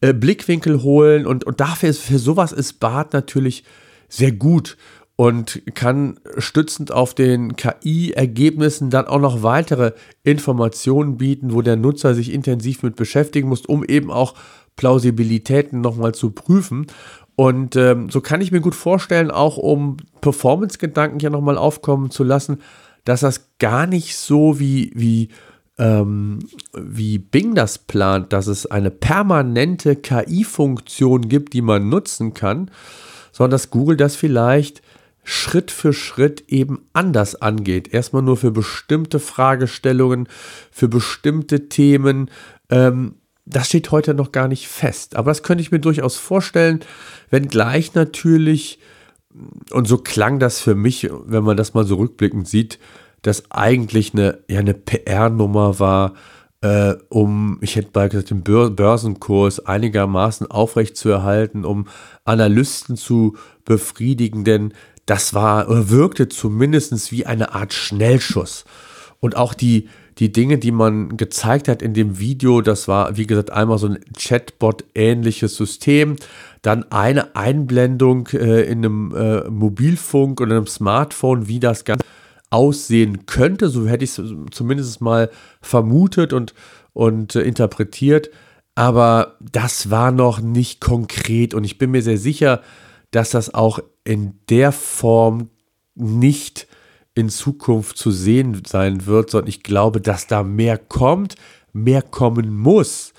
äh, 0.00 0.12
Blickwinkel 0.12 0.82
holen 0.82 1.26
und, 1.26 1.44
und 1.44 1.60
dafür 1.60 1.88
ist, 1.88 2.00
für 2.00 2.18
sowas 2.18 2.52
ist 2.52 2.74
Bart 2.74 3.14
natürlich 3.14 3.64
sehr 4.08 4.32
gut 4.32 4.76
und 5.16 5.62
kann 5.74 6.20
stützend 6.36 6.92
auf 6.92 7.14
den 7.14 7.56
KI-Ergebnissen 7.56 8.90
dann 8.90 9.06
auch 9.06 9.18
noch 9.18 9.42
weitere 9.42 9.92
Informationen 10.22 11.16
bieten, 11.16 11.52
wo 11.52 11.62
der 11.62 11.76
Nutzer 11.76 12.14
sich 12.14 12.32
intensiv 12.32 12.82
mit 12.82 12.96
beschäftigen 12.96 13.48
muss, 13.48 13.62
um 13.66 13.82
eben 13.82 14.10
auch 14.10 14.34
Plausibilitäten 14.78 15.82
nochmal 15.82 16.14
zu 16.14 16.30
prüfen. 16.30 16.86
Und 17.36 17.76
ähm, 17.76 18.08
so 18.08 18.22
kann 18.22 18.40
ich 18.40 18.50
mir 18.50 18.60
gut 18.60 18.74
vorstellen, 18.74 19.30
auch 19.30 19.58
um 19.58 19.98
Performance-Gedanken 20.22 21.20
hier 21.20 21.30
nochmal 21.30 21.58
aufkommen 21.58 22.10
zu 22.10 22.24
lassen, 22.24 22.62
dass 23.04 23.20
das 23.20 23.50
gar 23.58 23.86
nicht 23.86 24.16
so 24.16 24.58
wie, 24.58 24.90
wie, 24.94 25.28
ähm, 25.78 26.38
wie 26.72 27.18
Bing 27.18 27.54
das 27.54 27.78
plant, 27.78 28.32
dass 28.32 28.46
es 28.46 28.66
eine 28.66 28.90
permanente 28.90 29.96
KI-Funktion 29.96 31.28
gibt, 31.28 31.52
die 31.52 31.62
man 31.62 31.88
nutzen 31.88 32.34
kann, 32.34 32.70
sondern 33.30 33.52
dass 33.52 33.70
Google 33.70 33.96
das 33.96 34.16
vielleicht 34.16 34.82
Schritt 35.22 35.70
für 35.70 35.92
Schritt 35.92 36.44
eben 36.48 36.86
anders 36.92 37.34
angeht. 37.36 37.92
Erstmal 37.92 38.22
nur 38.22 38.36
für 38.36 38.50
bestimmte 38.50 39.18
Fragestellungen, 39.18 40.26
für 40.70 40.88
bestimmte 40.88 41.68
Themen. 41.68 42.30
Ähm, 42.70 43.16
das 43.50 43.68
steht 43.68 43.90
heute 43.90 44.14
noch 44.14 44.32
gar 44.32 44.48
nicht 44.48 44.68
fest. 44.68 45.16
Aber 45.16 45.30
das 45.30 45.42
könnte 45.42 45.62
ich 45.62 45.70
mir 45.70 45.80
durchaus 45.80 46.16
vorstellen, 46.16 46.80
wenngleich 47.30 47.94
natürlich, 47.94 48.78
und 49.70 49.86
so 49.86 49.98
klang 49.98 50.38
das 50.38 50.60
für 50.60 50.74
mich, 50.74 51.08
wenn 51.26 51.44
man 51.44 51.56
das 51.56 51.74
mal 51.74 51.84
so 51.84 51.96
rückblickend 51.96 52.48
sieht, 52.48 52.78
dass 53.22 53.50
eigentlich 53.50 54.12
eine, 54.14 54.38
ja, 54.48 54.60
eine 54.60 54.74
PR-Nummer 54.74 55.78
war, 55.78 56.14
äh, 56.60 56.94
um, 57.08 57.58
ich 57.60 57.76
hätte 57.76 57.90
mal 57.94 58.08
gesagt, 58.08 58.30
den 58.30 58.42
Börsenkurs 58.42 59.64
einigermaßen 59.64 60.50
aufrecht 60.50 60.96
zu 60.96 61.08
erhalten, 61.08 61.64
um 61.64 61.86
Analysten 62.24 62.96
zu 62.96 63.36
befriedigen, 63.64 64.44
denn 64.44 64.72
das 65.06 65.34
war 65.34 65.68
oder 65.70 65.88
wirkte 65.88 66.28
zumindest 66.28 67.12
wie 67.12 67.26
eine 67.26 67.54
Art 67.54 67.72
Schnellschuss. 67.72 68.64
Und 69.20 69.36
auch 69.36 69.54
die, 69.54 69.88
die 70.18 70.32
Dinge, 70.32 70.58
die 70.58 70.72
man 70.72 71.16
gezeigt 71.16 71.68
hat 71.68 71.80
in 71.80 71.94
dem 71.94 72.18
Video, 72.18 72.60
das 72.60 72.88
war, 72.88 73.16
wie 73.16 73.26
gesagt, 73.26 73.50
einmal 73.50 73.78
so 73.78 73.88
ein 73.88 73.98
Chatbot-ähnliches 74.16 75.56
System, 75.56 76.16
dann 76.62 76.90
eine 76.90 77.36
Einblendung 77.36 78.28
äh, 78.28 78.62
in 78.62 78.78
einem 78.78 79.14
äh, 79.14 79.48
Mobilfunk 79.48 80.40
oder 80.40 80.56
einem 80.56 80.66
Smartphone, 80.66 81.46
wie 81.46 81.60
das 81.60 81.84
Ganze 81.84 82.04
aussehen 82.50 83.26
könnte. 83.26 83.68
So 83.68 83.86
hätte 83.86 84.04
ich 84.04 84.18
es 84.18 84.34
zumindest 84.50 85.00
mal 85.00 85.30
vermutet 85.60 86.32
und, 86.32 86.54
und 86.92 87.36
äh, 87.36 87.42
interpretiert. 87.42 88.30
Aber 88.74 89.36
das 89.40 89.90
war 89.90 90.10
noch 90.12 90.40
nicht 90.40 90.80
konkret 90.80 91.52
und 91.52 91.64
ich 91.64 91.78
bin 91.78 91.90
mir 91.90 92.02
sehr 92.02 92.18
sicher, 92.18 92.62
dass 93.10 93.30
das 93.30 93.52
auch 93.52 93.80
in 94.04 94.34
der 94.48 94.72
Form 94.72 95.50
nicht 95.94 96.67
in 97.18 97.28
Zukunft 97.30 97.98
zu 97.98 98.10
sehen 98.10 98.62
sein 98.66 99.06
wird, 99.06 99.30
sondern 99.30 99.48
ich 99.48 99.62
glaube, 99.62 100.00
dass 100.00 100.26
da 100.28 100.42
mehr 100.42 100.78
kommt, 100.78 101.34
mehr 101.72 102.02
kommen 102.02 102.56
muss, 102.56 103.12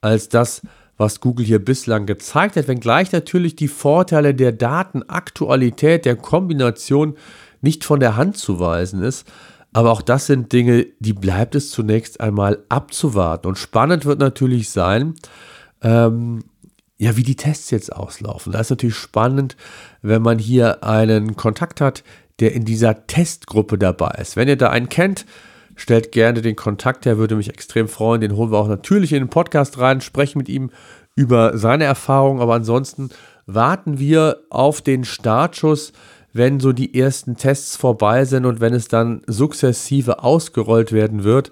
als 0.00 0.28
das, 0.28 0.62
was 0.98 1.20
Google 1.20 1.46
hier 1.46 1.64
bislang 1.64 2.06
gezeigt 2.06 2.56
hat, 2.56 2.68
wenngleich 2.68 3.12
natürlich 3.12 3.56
die 3.56 3.68
Vorteile 3.68 4.34
der 4.34 4.52
Datenaktualität, 4.52 6.04
der 6.04 6.16
Kombination 6.16 7.16
nicht 7.62 7.84
von 7.84 8.00
der 8.00 8.16
Hand 8.16 8.36
zu 8.36 8.60
weisen 8.60 9.02
ist. 9.02 9.26
Aber 9.72 9.90
auch 9.90 10.02
das 10.02 10.26
sind 10.26 10.52
Dinge, 10.52 10.86
die 11.00 11.12
bleibt 11.12 11.54
es 11.54 11.70
zunächst 11.70 12.20
einmal 12.20 12.62
abzuwarten. 12.68 13.48
Und 13.48 13.58
spannend 13.58 14.04
wird 14.04 14.20
natürlich 14.20 14.70
sein, 14.70 15.14
ähm, 15.82 16.44
ja, 16.98 17.16
wie 17.16 17.22
die 17.22 17.36
Tests 17.36 17.70
jetzt 17.70 17.92
auslaufen. 17.92 18.52
Da 18.52 18.60
ist 18.60 18.70
natürlich 18.70 18.96
spannend, 18.96 19.56
wenn 20.00 20.22
man 20.22 20.38
hier 20.38 20.82
einen 20.82 21.36
Kontakt 21.36 21.80
hat, 21.80 22.04
der 22.40 22.52
in 22.52 22.64
dieser 22.64 23.06
Testgruppe 23.06 23.78
dabei 23.78 24.18
ist. 24.20 24.36
Wenn 24.36 24.48
ihr 24.48 24.56
da 24.56 24.70
einen 24.70 24.88
kennt, 24.88 25.26
stellt 25.74 26.12
gerne 26.12 26.42
den 26.42 26.56
Kontakt 26.56 27.06
her, 27.06 27.18
würde 27.18 27.36
mich 27.36 27.48
extrem 27.48 27.88
freuen. 27.88 28.20
Den 28.20 28.36
holen 28.36 28.50
wir 28.50 28.58
auch 28.58 28.68
natürlich 28.68 29.12
in 29.12 29.20
den 29.20 29.30
Podcast 29.30 29.78
rein, 29.78 30.00
sprechen 30.00 30.38
mit 30.38 30.48
ihm 30.48 30.70
über 31.14 31.56
seine 31.56 31.84
Erfahrungen. 31.84 32.40
Aber 32.40 32.54
ansonsten 32.54 33.10
warten 33.46 33.98
wir 33.98 34.38
auf 34.50 34.80
den 34.82 35.04
Startschuss, 35.04 35.92
wenn 36.32 36.60
so 36.60 36.72
die 36.72 36.98
ersten 36.98 37.36
Tests 37.36 37.76
vorbei 37.76 38.24
sind 38.24 38.44
und 38.44 38.60
wenn 38.60 38.74
es 38.74 38.88
dann 38.88 39.22
sukzessive 39.26 40.22
ausgerollt 40.22 40.92
werden 40.92 41.24
wird. 41.24 41.50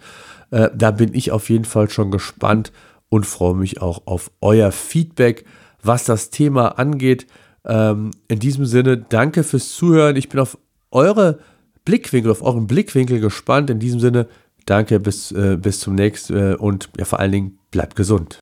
Äh, 0.50 0.70
da 0.74 0.90
bin 0.90 1.14
ich 1.14 1.30
auf 1.30 1.48
jeden 1.48 1.64
Fall 1.64 1.88
schon 1.88 2.10
gespannt 2.10 2.72
und 3.08 3.26
freue 3.26 3.54
mich 3.54 3.80
auch 3.80 4.02
auf 4.06 4.30
euer 4.40 4.72
Feedback, 4.72 5.44
was 5.82 6.04
das 6.04 6.30
Thema 6.30 6.78
angeht. 6.78 7.26
Ähm, 7.64 8.10
in 8.28 8.40
diesem 8.40 8.66
Sinne, 8.66 8.98
danke 8.98 9.42
fürs 9.42 9.72
Zuhören. 9.72 10.16
Ich 10.16 10.28
bin 10.28 10.40
auf 10.40 10.58
eure 10.94 11.40
Blickwinkel, 11.84 12.30
auf 12.30 12.42
euren 12.42 12.66
Blickwinkel 12.66 13.20
gespannt. 13.20 13.70
In 13.70 13.78
diesem 13.78 14.00
Sinne, 14.00 14.28
danke, 14.66 15.00
bis, 15.00 15.32
äh, 15.32 15.56
bis 15.60 15.80
zum 15.80 15.94
nächsten 15.94 16.52
äh, 16.52 16.54
und 16.54 16.88
ja, 16.98 17.04
vor 17.04 17.20
allen 17.20 17.32
Dingen 17.32 17.58
bleibt 17.70 17.96
gesund. 17.96 18.38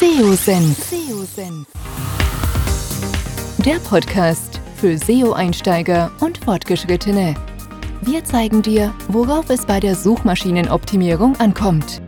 SEO-Senf. 0.00 0.90
Der 3.64 3.76
Podcast 3.88 4.60
für 4.76 4.98
SEO-Einsteiger 4.98 6.10
und 6.20 6.38
Fortgeschrittene. 6.38 7.36
Wir 8.00 8.24
zeigen 8.24 8.62
dir, 8.62 8.92
worauf 9.06 9.48
es 9.50 9.64
bei 9.64 9.78
der 9.78 9.94
Suchmaschinenoptimierung 9.94 11.36
ankommt. 11.36 12.02